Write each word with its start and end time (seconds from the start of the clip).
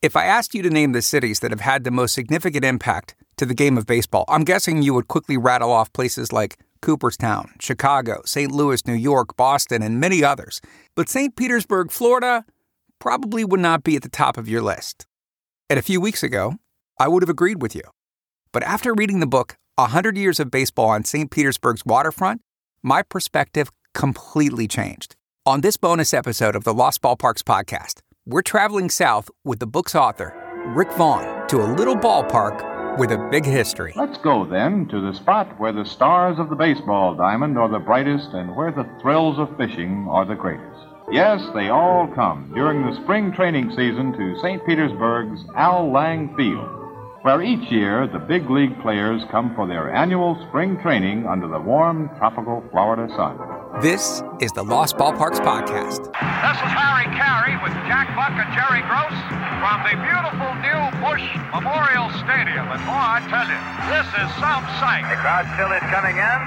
If 0.00 0.14
I 0.14 0.26
asked 0.26 0.54
you 0.54 0.62
to 0.62 0.70
name 0.70 0.92
the 0.92 1.02
cities 1.02 1.40
that 1.40 1.50
have 1.50 1.60
had 1.60 1.82
the 1.82 1.90
most 1.90 2.14
significant 2.14 2.64
impact 2.64 3.16
to 3.36 3.44
the 3.44 3.54
game 3.54 3.76
of 3.76 3.84
baseball, 3.84 4.24
I'm 4.28 4.44
guessing 4.44 4.80
you 4.80 4.94
would 4.94 5.08
quickly 5.08 5.36
rattle 5.36 5.72
off 5.72 5.92
places 5.92 6.32
like 6.32 6.56
Cooperstown, 6.82 7.54
Chicago, 7.58 8.22
St. 8.24 8.52
Louis, 8.52 8.86
New 8.86 8.94
York, 8.94 9.36
Boston, 9.36 9.82
and 9.82 9.98
many 9.98 10.22
others. 10.22 10.60
But 10.94 11.08
St. 11.08 11.34
Petersburg, 11.34 11.90
Florida, 11.90 12.44
probably 13.00 13.44
would 13.44 13.58
not 13.58 13.82
be 13.82 13.96
at 13.96 14.02
the 14.02 14.08
top 14.08 14.38
of 14.38 14.48
your 14.48 14.62
list. 14.62 15.04
And 15.68 15.80
a 15.80 15.82
few 15.82 16.00
weeks 16.00 16.22
ago, 16.22 16.54
I 17.00 17.08
would 17.08 17.24
have 17.24 17.28
agreed 17.28 17.60
with 17.60 17.74
you. 17.74 17.82
But 18.52 18.62
after 18.62 18.94
reading 18.94 19.18
the 19.18 19.26
book, 19.26 19.56
100 19.74 20.16
Years 20.16 20.38
of 20.38 20.48
Baseball 20.48 20.90
on 20.90 21.02
St. 21.02 21.28
Petersburg's 21.28 21.84
Waterfront, 21.84 22.40
my 22.84 23.02
perspective 23.02 23.72
completely 23.94 24.68
changed. 24.68 25.16
On 25.44 25.60
this 25.60 25.76
bonus 25.76 26.14
episode 26.14 26.54
of 26.54 26.62
the 26.62 26.74
Lost 26.74 27.02
Ballparks 27.02 27.42
podcast, 27.42 28.00
we're 28.28 28.42
traveling 28.42 28.90
south 28.90 29.30
with 29.42 29.58
the 29.58 29.66
book's 29.66 29.94
author, 29.94 30.34
Rick 30.76 30.92
Vaughn, 30.92 31.48
to 31.48 31.62
a 31.62 31.72
little 31.72 31.96
ballpark 31.96 32.98
with 32.98 33.10
a 33.10 33.28
big 33.30 33.46
history. 33.46 33.94
Let's 33.96 34.18
go 34.18 34.44
then 34.44 34.86
to 34.88 35.00
the 35.00 35.14
spot 35.14 35.58
where 35.58 35.72
the 35.72 35.86
stars 35.86 36.38
of 36.38 36.50
the 36.50 36.54
baseball 36.54 37.14
diamond 37.14 37.56
are 37.56 37.70
the 37.70 37.78
brightest 37.78 38.28
and 38.34 38.54
where 38.54 38.70
the 38.70 38.86
thrills 39.00 39.38
of 39.38 39.56
fishing 39.56 40.06
are 40.10 40.26
the 40.26 40.34
greatest. 40.34 40.78
Yes, 41.10 41.40
they 41.54 41.70
all 41.70 42.06
come 42.14 42.52
during 42.54 42.84
the 42.84 43.02
spring 43.02 43.32
training 43.32 43.70
season 43.70 44.12
to 44.12 44.38
St. 44.42 44.64
Petersburg's 44.66 45.40
Al 45.56 45.90
Lang 45.90 46.36
Field, 46.36 46.68
where 47.22 47.40
each 47.40 47.72
year 47.72 48.06
the 48.06 48.18
big 48.18 48.50
league 48.50 48.78
players 48.82 49.22
come 49.30 49.54
for 49.54 49.66
their 49.66 49.90
annual 49.94 50.36
spring 50.48 50.78
training 50.82 51.26
under 51.26 51.48
the 51.48 51.58
warm 51.58 52.10
tropical 52.18 52.62
Florida 52.72 53.08
sun. 53.16 53.38
This 53.76 54.24
is 54.40 54.50
the 54.52 54.64
Lost 54.64 54.96
Ballparks 54.96 55.38
Podcast. 55.38 56.02
This 56.10 56.58
is 56.58 56.72
Harry 56.74 57.06
Caray 57.14 57.54
with 57.62 57.70
Jack 57.86 58.10
Buck 58.18 58.34
and 58.34 58.50
Jerry 58.50 58.82
Gross 58.90 59.14
from 59.62 59.78
the 59.86 59.94
beautiful 60.02 60.50
new 60.58 60.97
Busch 61.00 61.24
Memorial 61.54 62.10
Stadium. 62.22 62.66
And 62.68 62.82
boy, 62.82 62.98
I 62.98 63.22
tell 63.30 63.46
you, 63.46 63.60
this 63.90 64.08
is 64.18 64.28
some 64.42 64.64
sight. 64.82 65.06
The 65.06 65.18
crowd 65.22 65.46
still 65.54 65.70
is 65.70 65.84
coming 65.94 66.18
in. 66.18 66.38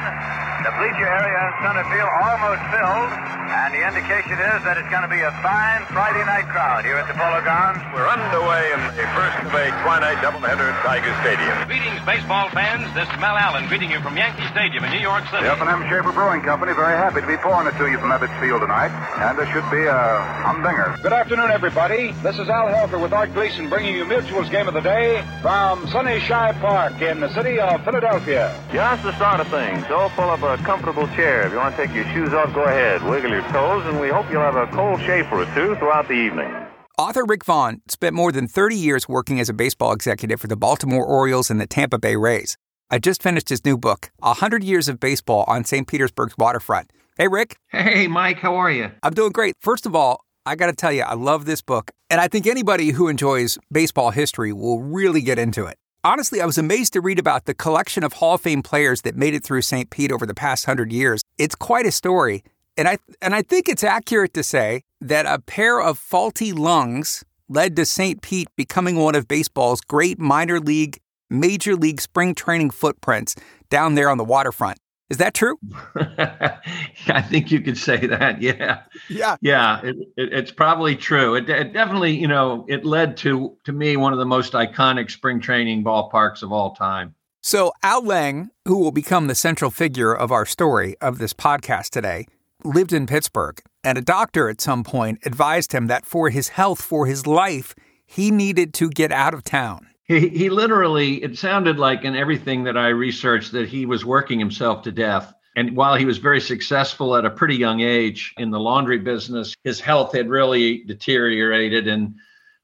The 0.61 0.73
bleacher 0.77 1.09
area 1.09 1.39
in 1.41 1.51
center 1.65 1.85
field 1.89 2.11
almost 2.21 2.61
filled. 2.69 3.11
And 3.51 3.75
the 3.75 3.83
indication 3.83 4.39
is 4.39 4.59
that 4.63 4.79
it's 4.79 4.87
going 4.87 5.03
to 5.03 5.11
be 5.11 5.19
a 5.19 5.33
fine 5.43 5.83
Friday 5.91 6.23
night 6.23 6.47
crowd 6.47 6.87
here 6.87 6.95
at 6.95 7.03
the 7.09 7.17
Polo 7.17 7.43
Grounds. 7.43 7.83
We're 7.91 8.07
underway 8.07 8.71
in 8.71 8.79
the 8.95 9.03
first 9.11 9.43
of 9.43 9.51
a 9.51 9.67
twilight 9.83 10.23
doubleheader 10.23 10.71
at 10.71 10.77
Tiger 10.87 11.11
Stadium. 11.19 11.51
Greetings, 11.67 11.99
baseball 12.07 12.47
fans. 12.55 12.87
This 12.95 13.11
is 13.11 13.17
Mel 13.19 13.35
Allen 13.35 13.67
greeting 13.67 13.91
you 13.91 13.99
from 13.99 14.15
Yankee 14.15 14.47
Stadium 14.55 14.87
in 14.87 14.95
New 14.95 15.03
York 15.03 15.27
City. 15.27 15.43
The 15.43 15.51
F&M 15.51 15.83
Schaefer 15.91 16.15
Brewing 16.15 16.45
Company 16.47 16.71
very 16.71 16.95
happy 16.95 17.19
to 17.19 17.27
be 17.27 17.35
pouring 17.41 17.67
it 17.67 17.75
to 17.75 17.91
you 17.91 17.99
from 17.99 18.15
Ebbets 18.15 18.31
Field 18.39 18.63
tonight. 18.63 18.93
And 19.19 19.35
there 19.35 19.49
should 19.51 19.67
be 19.67 19.83
a 19.83 19.99
humdinger. 20.47 20.95
Good 21.03 21.11
afternoon, 21.11 21.51
everybody. 21.51 22.15
This 22.23 22.39
is 22.39 22.47
Al 22.47 22.71
Helfer 22.71 23.01
with 23.01 23.11
Art 23.11 23.33
Gleeson 23.33 23.67
bringing 23.67 23.97
you 23.97 24.05
Mutual's 24.41 24.57
Game 24.57 24.67
of 24.67 24.73
the 24.73 24.81
Day 24.81 25.23
from 25.41 25.87
Sunny 25.89 26.19
Shibe 26.19 26.59
Park 26.61 26.99
in 26.99 27.19
the 27.19 27.31
city 27.33 27.59
of 27.59 27.83
Philadelphia. 27.83 28.59
Just 28.73 29.03
the 29.03 29.15
start 29.15 29.39
of 29.39 29.47
things. 29.49 29.85
So 29.87 30.09
pull 30.15 30.29
up 30.31 30.41
a 30.41 30.57
comfortable 30.63 31.05
chair. 31.09 31.45
If 31.45 31.51
you 31.51 31.59
want 31.59 31.75
to 31.75 31.85
take 31.85 31.95
your 31.95 32.05
shoes 32.05 32.33
off, 32.33 32.51
go 32.53 32.63
ahead. 32.63 33.03
Wiggle 33.03 33.29
your 33.29 33.43
toes, 33.49 33.85
and 33.85 33.99
we 33.99 34.09
hope 34.09 34.25
you'll 34.31 34.41
have 34.41 34.55
a 34.55 34.65
cold 34.67 34.99
Schaefer 35.01 35.41
or 35.41 35.45
two 35.53 35.75
throughout 35.75 36.07
the 36.07 36.15
evening. 36.15 36.51
Author 36.97 37.23
Rick 37.23 37.45
Vaughn 37.45 37.81
spent 37.87 38.15
more 38.15 38.31
than 38.31 38.47
30 38.47 38.75
years 38.75 39.07
working 39.07 39.39
as 39.39 39.47
a 39.47 39.53
baseball 39.53 39.93
executive 39.93 40.41
for 40.41 40.47
the 40.47 40.57
Baltimore 40.57 41.05
Orioles 41.05 41.51
and 41.51 41.61
the 41.61 41.67
Tampa 41.67 41.99
Bay 41.99 42.15
Rays. 42.15 42.57
I 42.89 42.97
just 42.97 43.21
finished 43.21 43.49
his 43.49 43.63
new 43.63 43.77
book, 43.77 44.11
A 44.23 44.29
100 44.29 44.63
Years 44.63 44.89
of 44.89 44.99
Baseball 44.99 45.45
on 45.47 45.65
St. 45.65 45.87
Petersburg's 45.87 46.33
Waterfront. 46.37 46.91
Hey, 47.15 47.27
Rick. 47.27 47.57
Hey, 47.69 48.07
Mike, 48.07 48.39
how 48.39 48.55
are 48.55 48.71
you? 48.71 48.89
I'm 49.03 49.13
doing 49.13 49.31
great. 49.33 49.53
First 49.61 49.85
of 49.85 49.95
all, 49.95 50.21
I 50.43 50.55
got 50.55 50.67
to 50.67 50.73
tell 50.73 50.91
you, 50.91 51.03
I 51.03 51.13
love 51.13 51.45
this 51.45 51.61
book, 51.61 51.91
and 52.09 52.19
I 52.19 52.27
think 52.27 52.47
anybody 52.47 52.89
who 52.89 53.07
enjoys 53.07 53.59
baseball 53.71 54.09
history 54.09 54.51
will 54.51 54.81
really 54.81 55.21
get 55.21 55.37
into 55.37 55.65
it. 55.67 55.77
Honestly, 56.03 56.41
I 56.41 56.47
was 56.47 56.57
amazed 56.57 56.93
to 56.93 57.01
read 57.01 57.19
about 57.19 57.45
the 57.45 57.53
collection 57.53 58.03
of 58.03 58.13
Hall 58.13 58.33
of 58.33 58.41
Fame 58.41 58.63
players 58.63 59.03
that 59.03 59.15
made 59.15 59.35
it 59.35 59.43
through 59.43 59.61
St. 59.61 59.91
Pete 59.91 60.11
over 60.11 60.25
the 60.25 60.33
past 60.33 60.65
hundred 60.65 60.91
years. 60.91 61.21
It's 61.37 61.53
quite 61.53 61.85
a 61.85 61.91
story, 61.91 62.43
and 62.75 62.87
I 62.87 62.97
and 63.21 63.35
I 63.35 63.43
think 63.43 63.69
it's 63.69 63.83
accurate 63.83 64.33
to 64.33 64.41
say 64.41 64.81
that 64.99 65.27
a 65.27 65.37
pair 65.37 65.79
of 65.79 65.99
faulty 65.99 66.53
lungs 66.53 67.23
led 67.47 67.75
to 67.75 67.85
St. 67.85 68.23
Pete 68.23 68.47
becoming 68.55 68.95
one 68.95 69.13
of 69.13 69.27
baseball's 69.27 69.81
great 69.81 70.17
minor 70.17 70.59
league, 70.59 70.97
major 71.29 71.75
league 71.75 72.01
spring 72.01 72.33
training 72.33 72.71
footprints 72.71 73.35
down 73.69 73.93
there 73.93 74.09
on 74.09 74.17
the 74.17 74.23
waterfront. 74.23 74.79
Is 75.11 75.17
that 75.17 75.33
true? 75.33 75.59
I 75.95 77.21
think 77.21 77.51
you 77.51 77.59
could 77.59 77.77
say 77.77 78.07
that. 78.07 78.41
Yeah. 78.41 78.83
Yeah. 79.09 79.35
Yeah. 79.41 79.81
It, 79.83 79.97
it, 80.15 80.31
it's 80.31 80.51
probably 80.51 80.95
true. 80.95 81.35
It, 81.35 81.49
it, 81.49 81.73
definitely, 81.73 82.11
you 82.17 82.29
know, 82.29 82.65
it 82.69 82.85
led 82.85 83.17
to, 83.17 83.57
to 83.65 83.73
me, 83.73 83.97
one 83.97 84.13
of 84.13 84.19
the 84.19 84.25
most 84.25 84.53
iconic 84.53 85.11
spring 85.11 85.41
training 85.41 85.83
ballparks 85.83 86.43
of 86.43 86.53
all 86.53 86.75
time. 86.75 87.13
So, 87.41 87.73
Al 87.83 88.05
Lang, 88.05 88.51
who 88.65 88.77
will 88.77 88.93
become 88.93 89.27
the 89.27 89.35
central 89.35 89.69
figure 89.69 90.13
of 90.13 90.31
our 90.31 90.45
story 90.45 90.95
of 91.01 91.17
this 91.17 91.33
podcast 91.33 91.89
today, 91.89 92.25
lived 92.63 92.93
in 92.93 93.05
Pittsburgh, 93.05 93.61
and 93.83 93.97
a 93.97 94.01
doctor 94.01 94.47
at 94.47 94.61
some 94.61 94.85
point 94.85 95.19
advised 95.25 95.73
him 95.73 95.87
that 95.87 96.05
for 96.05 96.29
his 96.29 96.49
health, 96.49 96.81
for 96.81 97.05
his 97.05 97.27
life, 97.27 97.75
he 98.05 98.31
needed 98.31 98.73
to 98.75 98.89
get 98.89 99.11
out 99.11 99.33
of 99.33 99.43
town. 99.43 99.87
He, 100.11 100.27
he 100.27 100.49
literally, 100.49 101.23
it 101.23 101.37
sounded 101.37 101.79
like 101.79 102.03
in 102.03 102.17
everything 102.17 102.65
that 102.65 102.75
I 102.75 102.89
researched 102.89 103.53
that 103.53 103.69
he 103.69 103.85
was 103.85 104.03
working 104.03 104.39
himself 104.39 104.81
to 104.83 104.91
death. 104.91 105.33
And 105.55 105.73
while 105.73 105.95
he 105.95 106.03
was 106.03 106.17
very 106.17 106.41
successful 106.41 107.15
at 107.15 107.23
a 107.23 107.29
pretty 107.29 107.55
young 107.55 107.79
age 107.79 108.33
in 108.37 108.51
the 108.51 108.59
laundry 108.59 108.97
business, 108.97 109.55
his 109.63 109.79
health 109.79 110.13
had 110.13 110.27
really 110.27 110.83
deteriorated. 110.83 111.87
And 111.87 112.15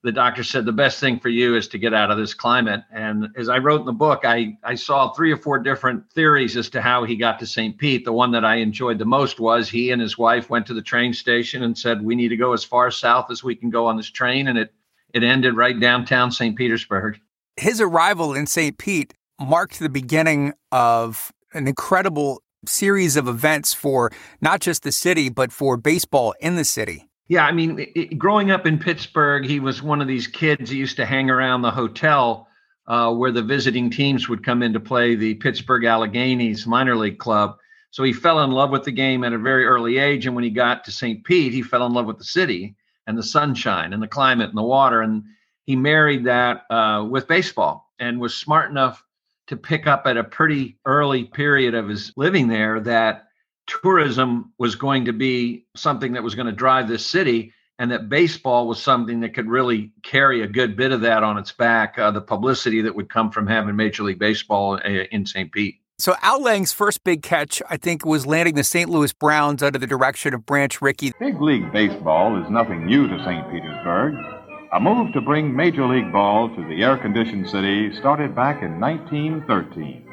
the 0.04 0.12
doctor 0.12 0.44
said, 0.44 0.66
the 0.66 0.74
best 0.74 1.00
thing 1.00 1.22
for 1.22 1.30
you 1.30 1.56
is 1.56 1.70
to 1.70 1.78
get 1.78 1.94
out 1.94 2.12
of 2.12 2.18
this 2.18 2.34
climate. 2.34 2.84
And 2.92 3.30
as 3.38 3.48
I 3.48 3.60
wrote 3.60 3.80
in 3.80 3.86
the 3.86 3.94
book, 3.94 4.26
I, 4.26 4.58
I 4.66 4.76
saw 4.76 5.14
three 5.14 5.32
or 5.32 5.38
four 5.38 5.58
different 5.58 6.12
theories 6.12 6.58
as 6.58 6.70
to 6.72 6.82
how 6.82 7.06
he 7.06 7.16
got 7.16 7.40
to 7.40 7.46
St. 7.46 7.78
Pete. 7.78 8.04
The 8.04 8.12
one 8.12 8.32
that 8.32 8.44
I 8.44 8.56
enjoyed 8.56 9.00
the 9.00 9.06
most 9.06 9.40
was 9.40 9.70
he 9.70 9.92
and 9.92 10.02
his 10.02 10.18
wife 10.18 10.50
went 10.50 10.66
to 10.66 10.74
the 10.74 10.82
train 10.82 11.14
station 11.14 11.64
and 11.64 11.78
said, 11.78 12.04
we 12.04 12.16
need 12.16 12.28
to 12.28 12.36
go 12.36 12.52
as 12.52 12.66
far 12.66 12.92
south 12.92 13.32
as 13.32 13.42
we 13.42 13.56
can 13.56 13.70
go 13.70 13.86
on 13.86 13.96
this 13.96 14.10
train. 14.10 14.50
And 14.50 14.58
it, 14.58 14.74
it 15.14 15.24
ended 15.24 15.56
right 15.56 15.80
downtown 15.80 16.30
St. 16.30 16.54
Petersburg 16.54 17.22
his 17.58 17.82
arrival 17.82 18.34
in 18.34 18.48
St. 18.48 18.78
Pete 18.78 19.14
marked 19.40 19.80
the 19.80 19.90
beginning 19.90 20.54
of 20.72 21.32
an 21.54 21.68
incredible 21.68 22.42
series 22.66 23.16
of 23.16 23.28
events 23.28 23.74
for 23.74 24.12
not 24.42 24.62
just 24.62 24.84
the 24.84 24.92
city, 24.92 25.30
but 25.30 25.52
for 25.52 25.78
baseball 25.78 26.34
in 26.40 26.56
the 26.56 26.66
city. 26.66 27.08
Yeah, 27.28 27.46
I 27.46 27.52
mean, 27.52 27.86
it, 27.96 28.18
growing 28.18 28.52
up 28.52 28.66
in 28.66 28.80
Pittsburgh, 28.80 29.46
he 29.46 29.60
was 29.60 29.84
one 29.84 30.02
of 30.02 30.08
these 30.08 30.28
kids 30.28 30.70
who 30.70 30.78
used 30.78 30.96
to 30.96 31.06
hang 31.06 31.30
around 31.30 31.62
the 31.62 31.72
hotel 31.72 32.48
uh, 32.88 33.14
where 33.14 33.32
the 33.32 33.44
visiting 33.44 33.90
teams 33.90 34.30
would 34.30 34.46
come 34.46 34.64
in 34.64 34.72
to 34.74 34.80
play 34.80 35.16
the 35.16 35.36
Pittsburgh 35.36 35.84
Alleghenies 35.84 36.66
minor 36.66 36.96
league 36.96 37.20
club. 37.20 37.58
So 37.92 38.04
he 38.04 38.14
fell 38.14 38.44
in 38.44 38.52
love 38.52 38.70
with 38.70 38.84
the 38.84 38.92
game 38.92 39.24
at 39.24 39.34
a 39.34 39.38
very 39.38 39.66
early 39.66 39.98
age. 39.98 40.26
And 40.26 40.36
when 40.36 40.44
he 40.44 40.50
got 40.50 40.86
to 40.86 40.92
St. 40.92 41.24
Pete, 41.26 41.54
he 41.54 41.62
fell 41.62 41.86
in 41.86 41.94
love 41.94 42.06
with 42.06 42.18
the 42.18 42.24
city 42.24 42.76
and 43.08 43.18
the 43.18 43.24
sunshine 43.24 43.92
and 43.92 44.02
the 44.02 44.08
climate 44.08 44.50
and 44.50 44.58
the 44.58 44.64
water. 44.64 45.02
And 45.02 45.24
he 45.68 45.76
married 45.76 46.24
that 46.26 46.64
uh, 46.72 47.06
with 47.08 47.28
baseball 47.28 47.92
and 48.00 48.20
was 48.20 48.36
smart 48.36 48.72
enough 48.72 49.04
to 49.48 49.56
pick 49.56 49.86
up 49.86 50.08
at 50.08 50.18
a 50.18 50.24
pretty 50.24 50.80
early 50.86 51.26
period 51.26 51.76
of 51.76 51.88
his 51.88 52.12
living 52.16 52.48
there 52.48 52.80
that 52.80 53.28
tourism 53.68 54.54
was 54.58 54.76
going 54.76 55.06
to 55.06 55.14
be 55.14 55.66
something 55.76 56.14
that 56.14 56.24
was 56.24 56.36
going 56.36 56.48
to 56.48 56.54
drive 56.54 56.88
this 56.88 57.06
city 57.06 57.54
and 57.80 57.92
that 57.92 58.10
baseball 58.10 58.68
was 58.68 58.82
something 58.82 59.20
that 59.20 59.36
could 59.36 59.48
really 59.48 59.92
carry 60.02 60.42
a 60.42 60.48
good 60.48 60.76
bit 60.76 60.92
of 60.92 61.02
that 61.02 61.22
on 61.22 61.38
its 61.38 61.52
back 61.52 62.00
uh, 62.00 62.10
the 62.10 62.22
publicity 62.22 62.82
that 62.82 62.96
would 62.96 63.10
come 63.10 63.30
from 63.30 63.46
having 63.46 63.76
major 63.76 64.04
league 64.04 64.20
baseball 64.20 64.80
uh, 64.86 65.04
in 65.12 65.26
st 65.26 65.52
pete 65.52 65.76
so 66.00 66.14
Al 66.22 66.44
Lang's 66.44 66.72
first 66.72 67.04
big 67.04 67.24
catch, 67.24 67.60
I 67.72 67.78
think, 67.78 68.06
was 68.06 68.28
landing 68.28 68.54
the 68.54 68.64
St. 68.64 68.88
Louis 68.88 69.12
Browns 69.14 69.64
under 69.64 69.80
the 69.80 69.88
direction 69.88 70.36
of 70.36 70.46
Branch 70.46 70.80
Rickey. 70.80 71.12
Big 71.20 71.42
league 71.42 71.72
baseball 71.72 72.40
is 72.40 72.48
nothing 72.52 72.86
new 72.86 73.08
to 73.08 73.18
St. 73.24 73.50
Petersburg. 73.50 74.37
A 74.74 74.82
move 74.82 75.14
to 75.14 75.22
bring 75.22 75.56
Major 75.56 75.88
League 75.88 76.12
Ball 76.12 76.54
to 76.54 76.68
the 76.68 76.84
air 76.84 76.98
conditioned 76.98 77.50
city 77.50 77.96
started 77.96 78.36
back 78.36 78.62
in 78.62 78.82
1913. 78.82 80.06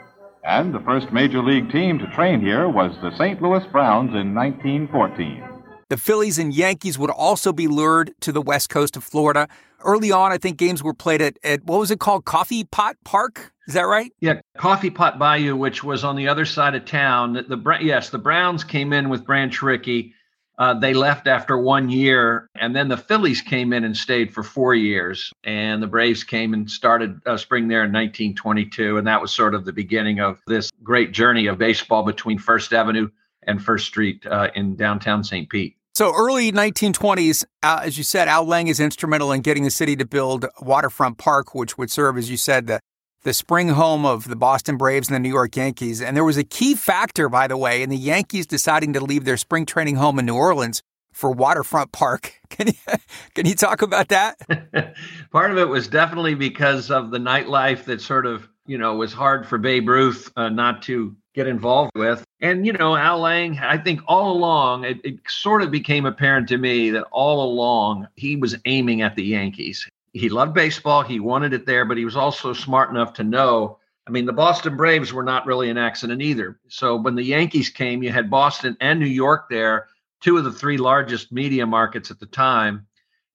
And 0.44 0.72
the 0.72 0.78
first 0.80 1.12
Major 1.12 1.42
League 1.42 1.72
team 1.72 1.98
to 1.98 2.06
train 2.12 2.40
here 2.40 2.68
was 2.68 2.92
the 3.02 3.10
St. 3.16 3.42
Louis 3.42 3.64
Browns 3.72 4.14
in 4.14 4.32
1914. 4.32 5.42
The 5.88 5.96
Phillies 5.96 6.38
and 6.38 6.54
Yankees 6.54 6.96
would 6.96 7.10
also 7.10 7.52
be 7.52 7.66
lured 7.66 8.14
to 8.20 8.30
the 8.30 8.40
west 8.40 8.70
coast 8.70 8.96
of 8.96 9.02
Florida. 9.02 9.48
Early 9.80 10.12
on, 10.12 10.30
I 10.30 10.38
think 10.38 10.56
games 10.56 10.84
were 10.84 10.94
played 10.94 11.20
at, 11.20 11.36
at 11.42 11.64
what 11.64 11.80
was 11.80 11.90
it 11.90 11.98
called? 11.98 12.24
Coffee 12.24 12.62
Pot 12.62 12.96
Park? 13.04 13.52
Is 13.66 13.74
that 13.74 13.82
right? 13.82 14.12
Yeah, 14.20 14.40
Coffee 14.56 14.90
Pot 14.90 15.18
Bayou, 15.18 15.56
which 15.56 15.82
was 15.82 16.04
on 16.04 16.14
the 16.14 16.28
other 16.28 16.44
side 16.44 16.76
of 16.76 16.84
town. 16.84 17.32
The, 17.32 17.42
the 17.42 17.78
yes, 17.80 18.10
the 18.10 18.18
Browns 18.18 18.62
came 18.62 18.92
in 18.92 19.08
with 19.08 19.24
Branch 19.24 19.60
Rickey 19.62 20.14
uh, 20.58 20.74
they 20.74 20.94
left 20.94 21.26
after 21.26 21.58
one 21.58 21.88
year, 21.88 22.48
and 22.54 22.74
then 22.74 22.88
the 22.88 22.96
Phillies 22.96 23.40
came 23.40 23.72
in 23.72 23.84
and 23.84 23.96
stayed 23.96 24.32
for 24.32 24.42
four 24.42 24.74
years, 24.74 25.32
and 25.42 25.82
the 25.82 25.86
Braves 25.86 26.22
came 26.22 26.54
and 26.54 26.70
started 26.70 27.20
uh, 27.26 27.36
spring 27.36 27.68
there 27.68 27.84
in 27.84 27.92
1922, 27.92 28.96
and 28.96 29.06
that 29.06 29.20
was 29.20 29.32
sort 29.32 29.54
of 29.54 29.64
the 29.64 29.72
beginning 29.72 30.20
of 30.20 30.40
this 30.46 30.70
great 30.82 31.12
journey 31.12 31.46
of 31.46 31.58
baseball 31.58 32.04
between 32.04 32.38
First 32.38 32.72
Avenue 32.72 33.08
and 33.46 33.62
First 33.62 33.86
Street 33.86 34.24
uh, 34.26 34.48
in 34.54 34.76
downtown 34.76 35.24
St. 35.24 35.48
Pete. 35.48 35.76
So 35.94 36.12
early 36.12 36.50
1920s, 36.50 37.44
uh, 37.62 37.80
as 37.84 37.96
you 37.96 38.02
said, 38.02 38.26
Al 38.26 38.44
Lang 38.44 38.66
is 38.66 38.80
instrumental 38.80 39.30
in 39.30 39.42
getting 39.42 39.62
the 39.62 39.70
city 39.70 39.94
to 39.96 40.04
build 40.04 40.46
Waterfront 40.60 41.18
Park, 41.18 41.54
which 41.54 41.78
would 41.78 41.90
serve, 41.90 42.18
as 42.18 42.30
you 42.30 42.36
said, 42.36 42.66
the 42.66 42.80
the 43.24 43.32
spring 43.32 43.70
home 43.70 44.06
of 44.06 44.28
the 44.28 44.36
Boston 44.36 44.76
Braves 44.76 45.08
and 45.08 45.14
the 45.14 45.20
New 45.20 45.30
York 45.30 45.56
Yankees. 45.56 46.00
And 46.00 46.16
there 46.16 46.24
was 46.24 46.36
a 46.36 46.44
key 46.44 46.74
factor, 46.74 47.28
by 47.28 47.48
the 47.48 47.56
way, 47.56 47.82
in 47.82 47.90
the 47.90 47.96
Yankees 47.96 48.46
deciding 48.46 48.92
to 48.92 49.00
leave 49.00 49.24
their 49.24 49.36
spring 49.36 49.66
training 49.66 49.96
home 49.96 50.18
in 50.18 50.26
New 50.26 50.36
Orleans 50.36 50.82
for 51.12 51.30
Waterfront 51.32 51.92
Park. 51.92 52.34
Can 52.50 52.68
you 52.68 52.94
can 53.34 53.46
you 53.46 53.56
talk 53.56 53.82
about 53.82 54.10
that? 54.10 54.38
Part 55.32 55.50
of 55.50 55.58
it 55.58 55.68
was 55.68 55.88
definitely 55.88 56.36
because 56.36 56.88
of 56.88 57.10
the 57.10 57.18
nightlife 57.18 57.82
that 57.86 58.00
sort 58.00 58.26
of 58.26 58.48
you 58.64 58.78
know 58.78 58.94
was 58.94 59.12
hard 59.12 59.44
for 59.44 59.58
Babe 59.58 59.88
Ruth 59.88 60.30
uh, 60.36 60.50
not 60.50 60.80
to 60.82 61.16
get 61.34 61.48
involved 61.48 61.92
with. 61.96 62.24
And, 62.40 62.64
you 62.64 62.72
know, 62.72 62.96
Al 62.96 63.20
Lang, 63.20 63.58
I 63.58 63.76
think 63.76 64.00
all 64.06 64.32
along, 64.32 64.84
it, 64.84 65.00
it, 65.04 65.18
sort 65.26 65.62
of 65.62 65.70
became 65.70 66.06
apparent 66.06 66.48
to 66.48 66.58
me 66.58 66.90
that 66.90 67.04
all 67.10 67.44
along 67.44 68.06
he 68.16 68.36
was 68.36 68.56
aiming 68.64 69.02
at 69.02 69.16
the 69.16 69.24
Yankees. 69.24 69.88
He 70.14 70.28
loved 70.28 70.54
baseball, 70.54 71.02
he 71.02 71.18
wanted 71.18 71.52
it 71.52 71.66
there, 71.66 71.84
but 71.84 71.96
he 71.96 72.04
was 72.04 72.14
also 72.16 72.52
smart 72.52 72.88
enough 72.90 73.14
to 73.14 73.24
know. 73.24 73.78
I 74.06 74.10
mean, 74.10 74.26
the 74.26 74.32
Boston 74.32 74.76
Braves 74.76 75.12
were 75.12 75.24
not 75.24 75.44
really 75.44 75.70
an 75.70 75.76
accident 75.76 76.22
either. 76.22 76.60
So 76.68 76.94
when 76.94 77.16
the 77.16 77.24
Yankees 77.24 77.68
came, 77.68 78.02
you 78.02 78.12
had 78.12 78.30
Boston 78.30 78.76
and 78.80 79.00
New 79.00 79.06
York 79.06 79.48
there, 79.50 79.88
two 80.20 80.38
of 80.38 80.44
the 80.44 80.52
three 80.52 80.76
largest 80.76 81.32
media 81.32 81.66
markets 81.66 82.12
at 82.12 82.20
the 82.20 82.26
time. 82.26 82.86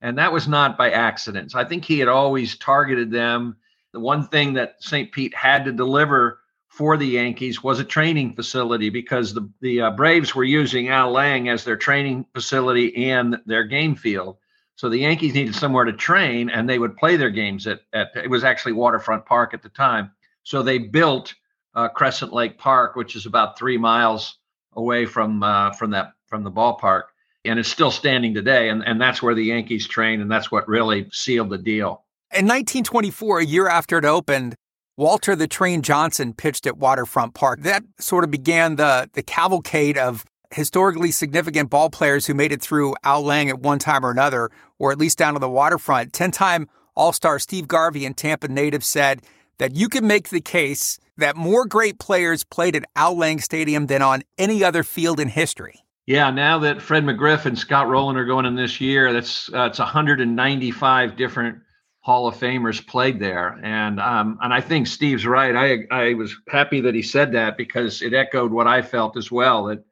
And 0.02 0.18
that 0.18 0.32
was 0.32 0.48
not 0.48 0.78
by 0.78 0.92
accident. 0.92 1.52
So 1.52 1.60
I 1.60 1.66
think 1.66 1.84
he 1.84 2.00
had 2.00 2.08
always 2.08 2.58
targeted 2.58 3.12
them. 3.12 3.58
The 3.92 4.00
one 4.00 4.28
thing 4.28 4.54
that 4.54 4.82
St. 4.82 5.12
Pete 5.12 5.36
had 5.36 5.66
to 5.66 5.74
deliver 5.74 6.40
for 6.70 6.96
the 6.96 7.08
Yankees 7.08 7.62
was 7.62 7.80
a 7.80 7.84
training 7.84 8.36
facility 8.36 8.90
because 8.90 9.34
the 9.34 9.50
the 9.60 9.82
uh, 9.82 9.92
Braves 9.92 10.34
were 10.34 10.46
using 10.46 10.88
Al 10.88 11.12
Lang 11.12 11.50
as 11.50 11.66
their 11.66 11.76
training 11.76 12.26
facility 12.34 13.10
and 13.10 13.42
their 13.46 13.66
game 13.66 13.96
field. 13.96 14.38
So 14.80 14.88
the 14.88 15.00
Yankees 15.00 15.34
needed 15.34 15.56
somewhere 15.56 15.84
to 15.84 15.92
train, 15.92 16.50
and 16.50 16.70
they 16.70 16.80
would 16.80 16.96
play 16.96 17.18
their 17.18 17.30
games 17.30 17.68
at, 17.68 17.82
at 17.92 18.12
it 18.16 18.30
was 18.30 18.46
actually 18.46 18.72
Waterfront 18.72 19.26
Park 19.26 19.54
at 19.54 19.62
the 19.62 19.68
time. 19.68 20.10
So 20.44 20.64
they 20.64 20.78
built 20.78 21.36
uh, 21.76 21.90
Crescent 21.90 22.32
Lake 22.32 22.58
Park, 22.58 22.96
which 22.96 23.18
is 23.18 23.26
about 23.26 23.60
three 23.60 23.78
miles 23.78 24.38
away 24.78 25.06
from 25.06 25.44
uh, 25.44 25.74
from 25.74 25.92
that 25.92 26.14
from 26.28 26.46
the 26.46 26.52
ballpark, 26.52 27.08
and 27.44 27.60
it's 27.60 27.68
still 27.68 27.92
standing 27.92 28.34
today. 28.34 28.70
And 28.70 28.82
and 28.88 29.02
that's 29.02 29.22
where 29.22 29.36
the 29.36 29.44
Yankees 29.44 29.86
trained, 29.86 30.22
and 30.22 30.32
that's 30.32 30.50
what 30.50 30.66
really 30.66 31.10
sealed 31.12 31.50
the 31.50 31.58
deal. 31.58 32.06
In 32.32 32.46
1924, 32.46 33.40
a 33.40 33.46
year 33.46 33.68
after 33.68 33.98
it 33.98 34.06
opened, 34.06 34.56
Walter 34.96 35.36
the 35.36 35.48
Train 35.50 35.82
Johnson 35.82 36.34
pitched 36.34 36.66
at 36.66 36.78
Waterfront 36.78 37.34
Park. 37.34 37.64
That 37.64 37.84
sort 38.00 38.24
of 38.24 38.32
began 38.32 38.78
the, 38.78 39.10
the 39.12 39.24
cavalcade 39.24 39.98
of 39.98 40.24
historically 40.52 41.12
significant 41.12 41.70
ball 41.70 41.90
players 41.90 42.26
who 42.26 42.34
made 42.34 42.52
it 42.52 42.62
through 42.62 42.96
Al 43.04 43.24
Lang 43.24 43.50
at 43.50 43.60
one 43.60 43.80
time 43.80 44.06
or 44.06 44.12
another, 44.12 44.50
or 44.78 44.92
at 44.92 44.98
least 44.98 45.18
down 45.18 45.34
to 45.34 45.40
the 45.40 45.50
waterfront. 45.50 46.14
10 46.14 46.32
time 46.32 46.70
All 46.96 47.14
Star 47.14 47.40
Steve 47.40 47.68
Garvey 47.68 48.06
and 48.06 48.16
Tampa 48.16 48.48
native 48.48 48.84
said 48.84 49.22
that 49.58 49.76
you 49.76 49.90
can 49.90 50.08
make 50.08 50.30
the 50.30 50.42
case 50.42 51.00
that 51.18 51.36
more 51.36 51.66
great 51.66 52.00
players 52.00 52.44
played 52.44 52.76
at 52.76 52.86
Al 52.96 53.18
Lang 53.18 53.40
Stadium 53.40 53.88
than 53.88 54.02
on 54.02 54.24
any 54.38 54.64
other 54.64 54.84
field 54.84 55.20
in 55.20 55.28
history. 55.28 55.84
Yeah, 56.08 56.32
now 56.32 56.58
that 56.60 56.82
Fred 56.82 57.04
McGriff 57.04 57.46
and 57.46 57.60
Scott 57.60 57.88
Rolen 57.88 58.18
are 58.18 58.26
going 58.26 58.46
in 58.46 58.56
this 58.56 58.82
year, 58.82 59.14
that's 59.14 59.54
uh, 59.54 59.66
it's 59.66 59.78
195 59.78 61.16
different 61.16 61.60
Hall 62.00 62.28
of 62.28 62.36
Famers 62.36 62.86
played 62.86 63.20
there, 63.20 63.60
and 63.62 64.00
um, 64.00 64.40
and 64.42 64.52
I 64.52 64.62
think 64.62 64.88
Steve's 64.88 65.28
right. 65.28 65.56
I 65.56 65.86
I 65.96 66.14
was 66.16 66.36
happy 66.48 66.82
that 66.82 66.96
he 66.96 67.04
said 67.04 67.34
that 67.34 67.58
because 67.58 68.02
it 68.02 68.16
echoed 68.16 68.52
what 68.52 68.66
I 68.66 68.82
felt 68.82 69.18
as 69.18 69.32
well. 69.32 69.66
That 69.66 69.84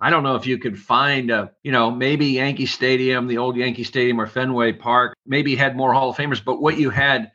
I 0.00 0.10
don't 0.10 0.22
know 0.22 0.36
if 0.36 0.46
you 0.46 0.58
could 0.58 0.78
find 0.78 1.30
a 1.30 1.52
you 1.62 1.72
know 1.72 1.90
maybe 1.90 2.26
Yankee 2.26 2.66
Stadium, 2.66 3.26
the 3.26 3.38
old 3.38 3.56
Yankee 3.56 3.84
Stadium 3.84 4.20
or 4.20 4.26
Fenway 4.26 4.72
Park, 4.72 5.14
maybe 5.26 5.56
had 5.56 5.76
more 5.76 5.92
Hall 5.92 6.10
of 6.10 6.16
Famers, 6.16 6.44
but 6.44 6.60
what 6.60 6.78
you 6.78 6.90
had 6.90 7.32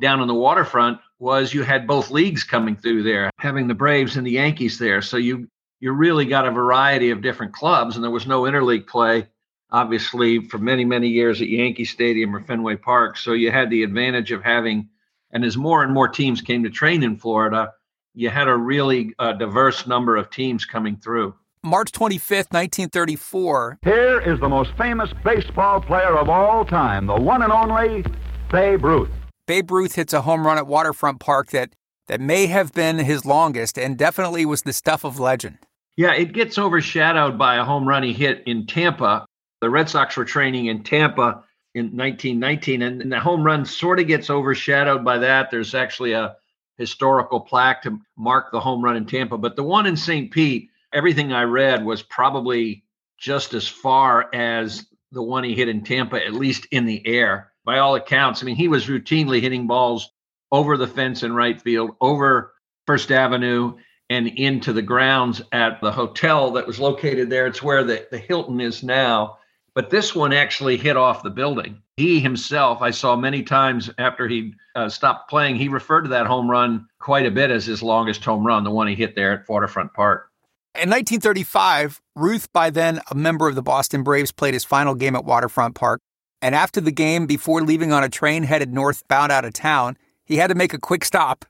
down 0.00 0.20
on 0.20 0.28
the 0.28 0.34
waterfront 0.34 0.98
was 1.18 1.54
you 1.54 1.62
had 1.62 1.86
both 1.86 2.10
leagues 2.10 2.44
coming 2.44 2.76
through 2.76 3.02
there, 3.02 3.30
having 3.38 3.68
the 3.68 3.74
Braves 3.74 4.16
and 4.16 4.26
the 4.26 4.32
Yankees 4.32 4.78
there. 4.78 5.02
So 5.02 5.16
you 5.16 5.48
you 5.80 5.92
really 5.92 6.26
got 6.26 6.46
a 6.46 6.50
variety 6.50 7.10
of 7.10 7.22
different 7.22 7.54
clubs, 7.54 7.96
and 7.96 8.04
there 8.04 8.10
was 8.10 8.26
no 8.26 8.42
interleague 8.42 8.86
play 8.86 9.28
obviously 9.72 10.46
for 10.46 10.58
many 10.58 10.84
many 10.84 11.08
years 11.08 11.40
at 11.40 11.48
Yankee 11.48 11.86
Stadium 11.86 12.36
or 12.36 12.40
Fenway 12.42 12.76
Park. 12.76 13.16
So 13.16 13.32
you 13.32 13.50
had 13.50 13.70
the 13.70 13.82
advantage 13.82 14.30
of 14.30 14.44
having, 14.44 14.90
and 15.32 15.44
as 15.44 15.56
more 15.56 15.82
and 15.82 15.92
more 15.92 16.08
teams 16.08 16.42
came 16.42 16.62
to 16.64 16.70
train 16.70 17.02
in 17.02 17.16
Florida, 17.16 17.72
you 18.14 18.28
had 18.28 18.48
a 18.48 18.56
really 18.56 19.14
uh, 19.18 19.32
diverse 19.32 19.86
number 19.86 20.16
of 20.16 20.30
teams 20.30 20.66
coming 20.66 20.96
through. 20.96 21.34
March 21.64 21.92
25th, 21.92 22.52
1934. 22.52 23.78
Here 23.82 24.20
is 24.20 24.40
the 24.40 24.48
most 24.48 24.70
famous 24.76 25.10
baseball 25.24 25.80
player 25.80 26.16
of 26.16 26.28
all 26.28 26.64
time, 26.64 27.06
the 27.06 27.20
one 27.20 27.42
and 27.42 27.52
only 27.52 28.04
Babe 28.50 28.84
Ruth. 28.84 29.10
Babe 29.46 29.70
Ruth 29.70 29.94
hits 29.94 30.12
a 30.12 30.22
home 30.22 30.46
run 30.46 30.58
at 30.58 30.66
Waterfront 30.66 31.20
Park 31.20 31.50
that 31.50 31.74
that 32.08 32.20
may 32.20 32.46
have 32.46 32.72
been 32.72 32.98
his 32.98 33.24
longest 33.24 33.78
and 33.78 33.96
definitely 33.96 34.44
was 34.44 34.62
the 34.62 34.72
stuff 34.72 35.04
of 35.04 35.20
legend. 35.20 35.58
Yeah, 35.96 36.12
it 36.14 36.32
gets 36.32 36.58
overshadowed 36.58 37.38
by 37.38 37.56
a 37.56 37.64
home 37.64 37.86
run 37.86 38.02
he 38.02 38.12
hit 38.12 38.42
in 38.44 38.66
Tampa 38.66 39.26
the 39.62 39.70
Red 39.70 39.88
Sox 39.88 40.16
were 40.16 40.24
training 40.24 40.66
in 40.66 40.82
Tampa 40.82 41.44
in 41.74 41.96
1919, 41.96 42.82
and, 42.82 43.00
and 43.00 43.12
the 43.12 43.20
home 43.20 43.44
run 43.44 43.64
sort 43.64 44.00
of 44.00 44.08
gets 44.08 44.28
overshadowed 44.28 45.04
by 45.04 45.18
that. 45.18 45.50
There's 45.50 45.74
actually 45.74 46.12
a 46.12 46.34
historical 46.78 47.38
plaque 47.38 47.82
to 47.82 48.00
mark 48.18 48.50
the 48.50 48.58
home 48.58 48.82
run 48.82 48.96
in 48.96 49.06
Tampa, 49.06 49.38
but 49.38 49.54
the 49.54 49.62
one 49.62 49.86
in 49.86 49.96
St. 49.96 50.32
Pete, 50.32 50.68
everything 50.92 51.32
I 51.32 51.42
read 51.42 51.84
was 51.84 52.02
probably 52.02 52.84
just 53.18 53.54
as 53.54 53.68
far 53.68 54.28
as 54.34 54.86
the 55.12 55.22
one 55.22 55.44
he 55.44 55.54
hit 55.54 55.68
in 55.68 55.84
Tampa, 55.84 56.24
at 56.24 56.32
least 56.32 56.66
in 56.70 56.86
the 56.86 57.06
air. 57.06 57.52
By 57.64 57.78
all 57.78 57.94
accounts, 57.94 58.42
I 58.42 58.46
mean, 58.46 58.56
he 58.56 58.68
was 58.68 58.86
routinely 58.86 59.40
hitting 59.40 59.66
balls 59.66 60.10
over 60.50 60.76
the 60.76 60.86
fence 60.86 61.22
in 61.22 61.32
right 61.32 61.60
field, 61.60 61.92
over 62.00 62.52
First 62.86 63.12
Avenue, 63.12 63.74
and 64.10 64.26
into 64.26 64.72
the 64.72 64.82
grounds 64.82 65.40
at 65.52 65.80
the 65.80 65.92
hotel 65.92 66.50
that 66.52 66.66
was 66.66 66.80
located 66.80 67.30
there. 67.30 67.46
It's 67.46 67.62
where 67.62 67.84
the, 67.84 68.06
the 68.10 68.18
Hilton 68.18 68.60
is 68.60 68.82
now. 68.82 69.38
But 69.74 69.88
this 69.88 70.14
one 70.14 70.34
actually 70.34 70.76
hit 70.76 70.98
off 70.98 71.22
the 71.22 71.30
building. 71.30 71.80
He 71.96 72.20
himself, 72.20 72.82
I 72.82 72.90
saw 72.90 73.16
many 73.16 73.42
times 73.42 73.90
after 73.96 74.28
he 74.28 74.54
uh, 74.74 74.88
stopped 74.88 75.30
playing, 75.30 75.56
he 75.56 75.68
referred 75.68 76.02
to 76.02 76.10
that 76.10 76.26
home 76.26 76.50
run 76.50 76.88
quite 76.98 77.24
a 77.24 77.30
bit 77.30 77.50
as 77.50 77.64
his 77.64 77.82
longest 77.82 78.24
home 78.24 78.46
run, 78.46 78.64
the 78.64 78.70
one 78.70 78.88
he 78.88 78.94
hit 78.94 79.14
there 79.14 79.32
at 79.32 79.48
Waterfront 79.48 79.94
Park. 79.94 80.31
In 80.74 80.88
1935, 80.88 82.00
Ruth, 82.16 82.52
by 82.52 82.70
then 82.70 83.00
a 83.10 83.14
member 83.14 83.48
of 83.48 83.54
the 83.54 83.62
Boston 83.62 84.02
Braves, 84.02 84.32
played 84.32 84.54
his 84.54 84.64
final 84.64 84.94
game 84.94 85.14
at 85.14 85.24
Waterfront 85.24 85.74
Park. 85.74 86.00
And 86.40 86.54
after 86.54 86.80
the 86.80 86.90
game, 86.90 87.26
before 87.26 87.62
leaving 87.62 87.92
on 87.92 88.02
a 88.02 88.08
train 88.08 88.42
headed 88.42 88.72
northbound 88.72 89.30
out 89.30 89.44
of 89.44 89.52
town, 89.52 89.96
he 90.24 90.36
had 90.36 90.48
to 90.48 90.54
make 90.54 90.72
a 90.72 90.78
quick 90.78 91.04
stop. 91.04 91.44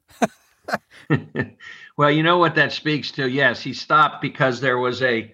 Well, 1.99 2.11
you 2.11 2.23
know 2.23 2.39
what 2.39 2.55
that 2.55 2.73
speaks 2.73 3.11
to? 3.13 3.29
Yes, 3.29 3.61
he 3.61 3.75
stopped 3.75 4.23
because 4.23 4.61
there 4.61 4.79
was 4.79 5.03
a 5.03 5.33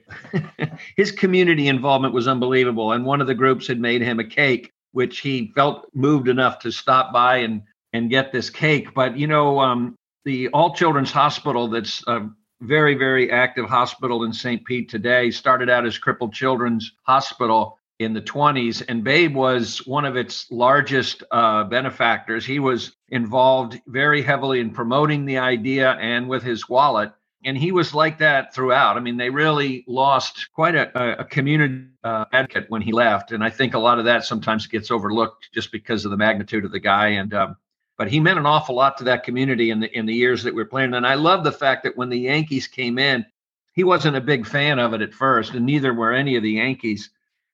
his 0.96 1.12
community 1.12 1.68
involvement 1.68 2.14
was 2.14 2.26
unbelievable, 2.26 2.92
and 2.92 3.04
one 3.04 3.20
of 3.20 3.26
the 3.26 3.34
groups 3.34 3.66
had 3.68 3.80
made 3.80 4.02
him 4.02 4.18
a 4.18 4.24
cake, 4.24 4.72
which 4.92 5.20
he 5.20 5.52
felt 5.54 5.86
moved 5.94 6.28
enough 6.28 6.58
to 6.60 6.72
stop 6.72 7.12
by 7.12 7.36
and 7.38 7.62
and 7.92 8.10
get 8.10 8.32
this 8.32 8.50
cake. 8.50 8.92
But 8.92 9.16
you 9.16 9.28
know, 9.28 9.60
um, 9.60 9.94
the 10.24 10.48
All 10.48 10.74
Children's 10.74 11.12
Hospital, 11.12 11.68
that's 11.68 12.02
a 12.08 12.28
very 12.60 12.94
very 12.94 13.30
active 13.30 13.68
hospital 13.68 14.24
in 14.24 14.32
St. 14.32 14.64
Pete 14.64 14.88
today, 14.88 15.30
started 15.30 15.70
out 15.70 15.86
as 15.86 15.98
Crippled 15.98 16.32
Children's 16.32 16.92
Hospital 17.02 17.78
in 17.98 18.12
the 18.14 18.22
20s, 18.22 18.84
and 18.88 19.02
Babe 19.02 19.34
was 19.34 19.84
one 19.86 20.04
of 20.04 20.16
its 20.16 20.50
largest 20.50 21.24
uh, 21.30 21.64
benefactors. 21.64 22.46
He 22.46 22.60
was 22.60 22.94
involved 23.08 23.80
very 23.86 24.22
heavily 24.22 24.60
in 24.60 24.70
promoting 24.70 25.24
the 25.24 25.38
idea 25.38 25.92
and 25.92 26.28
with 26.28 26.42
his 26.42 26.68
wallet. 26.68 27.12
And 27.44 27.56
he 27.56 27.72
was 27.72 27.94
like 27.94 28.18
that 28.18 28.54
throughout. 28.54 28.96
I 28.96 29.00
mean, 29.00 29.16
they 29.16 29.30
really 29.30 29.84
lost 29.86 30.48
quite 30.52 30.74
a, 30.74 31.20
a 31.20 31.24
community 31.24 31.86
uh, 32.02 32.24
advocate 32.32 32.66
when 32.68 32.82
he 32.82 32.92
left. 32.92 33.32
And 33.32 33.44
I 33.44 33.50
think 33.50 33.74
a 33.74 33.78
lot 33.78 33.98
of 33.98 34.04
that 34.06 34.24
sometimes 34.24 34.66
gets 34.66 34.90
overlooked 34.90 35.48
just 35.54 35.70
because 35.70 36.04
of 36.04 36.10
the 36.10 36.16
magnitude 36.16 36.64
of 36.64 36.72
the 36.72 36.80
guy. 36.80 37.08
And, 37.08 37.32
um, 37.34 37.56
but 37.98 38.08
he 38.08 38.20
meant 38.20 38.38
an 38.38 38.46
awful 38.46 38.74
lot 38.74 38.96
to 38.96 39.04
that 39.04 39.24
community 39.24 39.70
in 39.70 39.80
the, 39.80 39.98
in 39.98 40.06
the 40.06 40.14
years 40.14 40.42
that 40.44 40.54
we 40.54 40.62
we're 40.62 40.68
playing. 40.68 40.94
And 40.94 41.06
I 41.06 41.14
love 41.14 41.44
the 41.44 41.52
fact 41.52 41.82
that 41.82 41.96
when 41.96 42.08
the 42.08 42.18
Yankees 42.18 42.66
came 42.66 42.98
in, 42.98 43.26
he 43.74 43.84
wasn't 43.84 44.16
a 44.16 44.20
big 44.22 44.46
fan 44.46 44.78
of 44.78 44.94
it 44.94 45.02
at 45.02 45.12
first, 45.12 45.52
and 45.52 45.66
neither 45.66 45.92
were 45.92 46.12
any 46.12 46.36
of 46.36 46.42
the 46.42 46.52
Yankees 46.52 47.10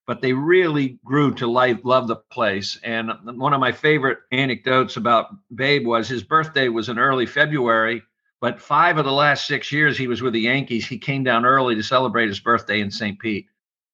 but 0.07 0.21
they 0.21 0.33
really 0.33 0.99
grew 1.05 1.33
to 1.35 1.47
life, 1.47 1.79
love 1.83 2.09
the 2.09 2.17
place. 2.17 2.79
And 2.83 3.11
one 3.25 3.55
of 3.55 3.61
my 3.61 3.73
favorite 3.73 4.19
anecdotes 4.33 4.97
about 4.97 5.29
Babe 5.55 5.87
was 5.87 6.09
his 6.09 6.23
birthday 6.23 6.69
was 6.69 6.89
in 6.89 6.99
early 6.99 7.27
February, 7.27 8.03
but 8.41 8.61
five 8.61 8.99
of 8.99 9.07
the 9.07 9.13
last 9.13 9.47
six 9.47 9.73
years 9.73 9.97
he 9.97 10.07
was 10.07 10.21
with 10.21 10.35
the 10.35 10.41
Yankees, 10.41 10.87
he 10.87 10.99
came 10.99 11.25
down 11.25 11.47
early 11.47 11.75
to 11.75 11.83
celebrate 11.83 12.29
his 12.29 12.41
birthday 12.41 12.81
in 12.81 12.91
St. 12.91 13.19
Pete 13.19 13.47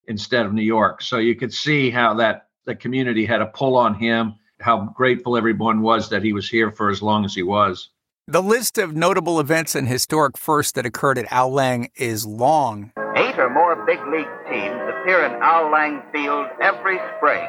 instead 0.09 0.45
of 0.45 0.53
New 0.53 0.63
York. 0.63 1.03
So 1.03 1.19
you 1.19 1.37
could 1.37 1.55
see 1.55 1.91
how 1.91 2.15
that 2.15 2.49
the 2.65 2.75
community 2.75 3.25
had 3.25 3.41
a 3.41 3.47
pull 3.47 3.77
on 3.77 3.95
him, 3.95 4.35
how 4.61 4.93
grateful 4.95 5.37
everyone 5.37 5.83
was 5.83 6.09
that 6.11 6.23
he 6.23 6.33
was 6.33 6.49
here 6.49 6.71
for 6.71 6.91
as 6.91 7.03
long 7.03 7.25
as 7.25 7.35
he 7.35 7.43
was. 7.43 7.91
The 8.27 8.43
list 8.43 8.79
of 8.79 8.95
notable 8.95 9.41
events 9.41 9.75
and 9.75 9.89
historic 9.89 10.39
firsts 10.39 10.73
that 10.73 10.87
occurred 10.87 11.19
at 11.19 11.33
Al 11.33 11.53
Lang 11.53 11.91
is 11.97 12.25
long. 12.25 12.93
Eight 13.17 13.39
or 13.39 13.51
more 13.51 13.85
big 13.87 13.99
league 14.07 14.29
teams 14.49 14.81
appear 14.89 15.25
in 15.25 15.33
Al 15.43 15.71
Lang 15.73 16.03
Field 16.13 16.47
every 16.61 16.99
spring. 17.17 17.45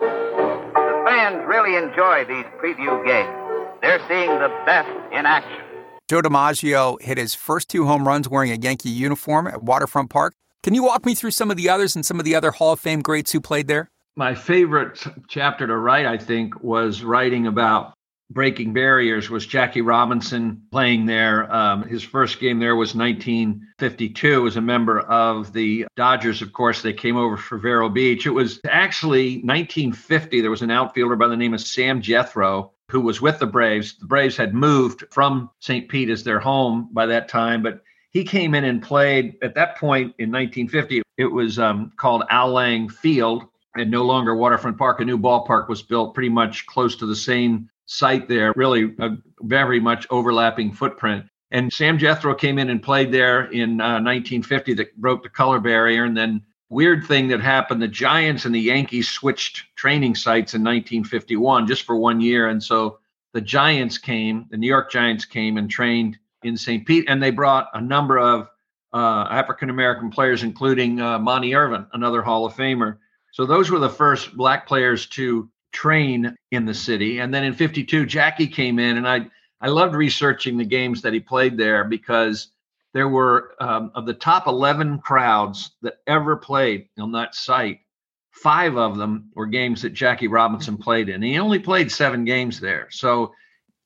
The 0.00 1.04
fans 1.06 1.44
really 1.46 1.76
enjoy 1.76 2.24
these 2.24 2.46
preview 2.60 3.04
games. 3.06 3.30
They're 3.80 4.00
seeing 4.08 4.30
the 4.40 4.48
best 4.66 4.90
in 5.12 5.26
action. 5.26 5.62
Joe 6.08 6.20
DiMaggio 6.20 7.00
hit 7.00 7.16
his 7.16 7.34
first 7.34 7.68
two 7.68 7.86
home 7.86 8.06
runs 8.06 8.28
wearing 8.28 8.50
a 8.50 8.56
Yankee 8.56 8.90
uniform 8.90 9.46
at 9.46 9.62
Waterfront 9.62 10.10
Park. 10.10 10.34
Can 10.62 10.74
you 10.74 10.82
walk 10.82 11.06
me 11.06 11.14
through 11.14 11.30
some 11.30 11.50
of 11.50 11.56
the 11.56 11.68
others 11.68 11.94
and 11.94 12.04
some 12.04 12.18
of 12.18 12.24
the 12.24 12.34
other 12.34 12.50
Hall 12.50 12.72
of 12.72 12.80
Fame 12.80 13.02
greats 13.02 13.32
who 13.32 13.40
played 13.40 13.68
there? 13.68 13.90
My 14.16 14.36
favorite 14.36 15.04
chapter 15.26 15.66
to 15.66 15.76
write, 15.76 16.06
I 16.06 16.18
think, 16.18 16.62
was 16.62 17.02
writing 17.02 17.48
about 17.48 17.94
breaking 18.30 18.72
barriers 18.72 19.28
was 19.28 19.44
Jackie 19.44 19.80
Robinson 19.80 20.62
playing 20.70 21.06
there. 21.06 21.52
Um, 21.52 21.82
his 21.82 22.04
first 22.04 22.38
game 22.38 22.60
there 22.60 22.76
was 22.76 22.94
1952 22.94 24.46
as 24.46 24.56
a 24.56 24.60
member 24.60 25.00
of 25.00 25.52
the 25.52 25.86
Dodgers. 25.96 26.42
Of 26.42 26.52
course, 26.52 26.80
they 26.80 26.92
came 26.92 27.16
over 27.16 27.36
for 27.36 27.58
Vero 27.58 27.88
Beach. 27.88 28.24
It 28.24 28.30
was 28.30 28.60
actually 28.68 29.38
1950. 29.38 30.40
There 30.40 30.50
was 30.50 30.62
an 30.62 30.70
outfielder 30.70 31.16
by 31.16 31.26
the 31.26 31.36
name 31.36 31.54
of 31.54 31.60
Sam 31.60 32.00
Jethroe 32.00 32.70
who 32.90 33.00
was 33.00 33.20
with 33.20 33.40
the 33.40 33.46
Braves. 33.46 33.96
The 33.98 34.06
Braves 34.06 34.36
had 34.36 34.54
moved 34.54 35.04
from 35.10 35.50
St. 35.58 35.88
Pete 35.88 36.10
as 36.10 36.22
their 36.22 36.38
home 36.38 36.88
by 36.92 37.06
that 37.06 37.28
time, 37.28 37.64
but 37.64 37.82
he 38.10 38.22
came 38.22 38.54
in 38.54 38.62
and 38.62 38.80
played 38.80 39.36
at 39.42 39.56
that 39.56 39.76
point 39.76 40.14
in 40.18 40.30
1950. 40.30 41.02
It 41.16 41.26
was 41.26 41.58
um, 41.58 41.90
called 41.96 42.22
Al 42.30 42.52
Lang 42.52 42.88
Field 42.88 43.46
and 43.76 43.90
no 43.90 44.02
longer 44.04 44.34
Waterfront 44.34 44.78
Park. 44.78 45.00
A 45.00 45.04
new 45.04 45.18
ballpark 45.18 45.68
was 45.68 45.82
built 45.82 46.14
pretty 46.14 46.28
much 46.28 46.66
close 46.66 46.96
to 46.96 47.06
the 47.06 47.16
same 47.16 47.68
site 47.86 48.28
there, 48.28 48.52
really 48.56 48.94
a 48.98 49.16
very 49.40 49.80
much 49.80 50.06
overlapping 50.10 50.72
footprint. 50.72 51.26
And 51.50 51.72
Sam 51.72 51.98
Jethroe 51.98 52.38
came 52.38 52.58
in 52.58 52.70
and 52.70 52.82
played 52.82 53.12
there 53.12 53.44
in 53.44 53.80
uh, 53.80 54.00
1950 54.00 54.74
that 54.74 54.96
broke 54.96 55.22
the 55.22 55.28
color 55.28 55.60
barrier. 55.60 56.04
And 56.04 56.16
then, 56.16 56.42
weird 56.70 57.06
thing 57.06 57.28
that 57.28 57.40
happened 57.40 57.80
the 57.80 57.88
Giants 57.88 58.46
and 58.46 58.54
the 58.54 58.60
Yankees 58.60 59.08
switched 59.08 59.64
training 59.76 60.14
sites 60.14 60.54
in 60.54 60.62
1951 60.62 61.66
just 61.66 61.82
for 61.82 61.96
one 61.96 62.20
year. 62.20 62.48
And 62.48 62.60
so 62.62 62.98
the 63.32 63.40
Giants 63.40 63.98
came, 63.98 64.46
the 64.50 64.56
New 64.56 64.66
York 64.66 64.90
Giants 64.90 65.24
came 65.24 65.56
and 65.56 65.70
trained 65.70 66.18
in 66.42 66.56
St. 66.56 66.86
Pete, 66.86 67.04
and 67.08 67.22
they 67.22 67.30
brought 67.30 67.68
a 67.74 67.80
number 67.80 68.18
of 68.18 68.48
uh, 68.92 69.26
African 69.30 69.70
American 69.70 70.10
players, 70.10 70.42
including 70.42 71.00
uh, 71.00 71.18
Monte 71.18 71.54
Irvin, 71.54 71.86
another 71.92 72.22
Hall 72.22 72.46
of 72.46 72.54
Famer. 72.54 72.98
So 73.34 73.44
those 73.44 73.68
were 73.68 73.80
the 73.80 73.90
first 73.90 74.36
black 74.36 74.64
players 74.64 75.06
to 75.06 75.50
train 75.72 76.36
in 76.52 76.66
the 76.66 76.72
city. 76.72 77.18
And 77.18 77.34
then 77.34 77.42
in 77.42 77.52
52, 77.52 78.06
Jackie 78.06 78.46
came 78.46 78.78
in, 78.78 78.96
and 78.96 79.08
I, 79.08 79.26
I 79.60 79.70
loved 79.70 79.96
researching 79.96 80.56
the 80.56 80.64
games 80.64 81.02
that 81.02 81.12
he 81.12 81.18
played 81.18 81.58
there 81.58 81.82
because 81.82 82.52
there 82.92 83.08
were, 83.08 83.56
um, 83.58 83.90
of 83.96 84.06
the 84.06 84.14
top 84.14 84.46
11 84.46 85.00
crowds 85.00 85.72
that 85.82 85.94
ever 86.06 86.36
played 86.36 86.86
on 86.96 87.10
that 87.10 87.34
site, 87.34 87.80
five 88.30 88.76
of 88.76 88.96
them 88.96 89.32
were 89.34 89.46
games 89.46 89.82
that 89.82 89.94
Jackie 89.94 90.28
Robinson 90.28 90.76
played 90.76 91.08
in. 91.08 91.20
He 91.20 91.36
only 91.36 91.58
played 91.58 91.90
seven 91.90 92.24
games 92.24 92.60
there. 92.60 92.86
So 92.92 93.34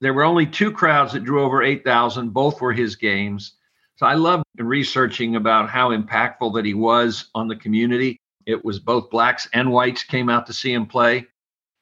there 0.03 0.13
were 0.13 0.25
only 0.25 0.45
two 0.45 0.71
crowds 0.71 1.15
that 1.15 1.25
drew 1.25 1.43
over 1.43 1.63
8,000. 1.63 2.35
Both 2.35 2.61
were 2.61 2.75
his 2.75 2.97
games. 2.97 3.55
So 3.97 4.05
I 4.05 4.13
loved 4.13 4.45
researching 4.59 5.37
about 5.37 5.71
how 5.71 5.97
impactful 5.97 6.53
that 6.53 6.67
he 6.67 6.75
was 6.75 7.31
on 7.35 7.49
the 7.49 7.57
community. 7.57 8.21
It 8.49 8.65
was 8.65 8.79
both 8.79 9.11
blacks 9.11 9.47
and 9.53 9.71
whites 9.71 10.03
came 10.03 10.31
out 10.31 10.47
to 10.47 10.55
see 10.55 10.73
him 10.73 10.87
play. 10.87 11.27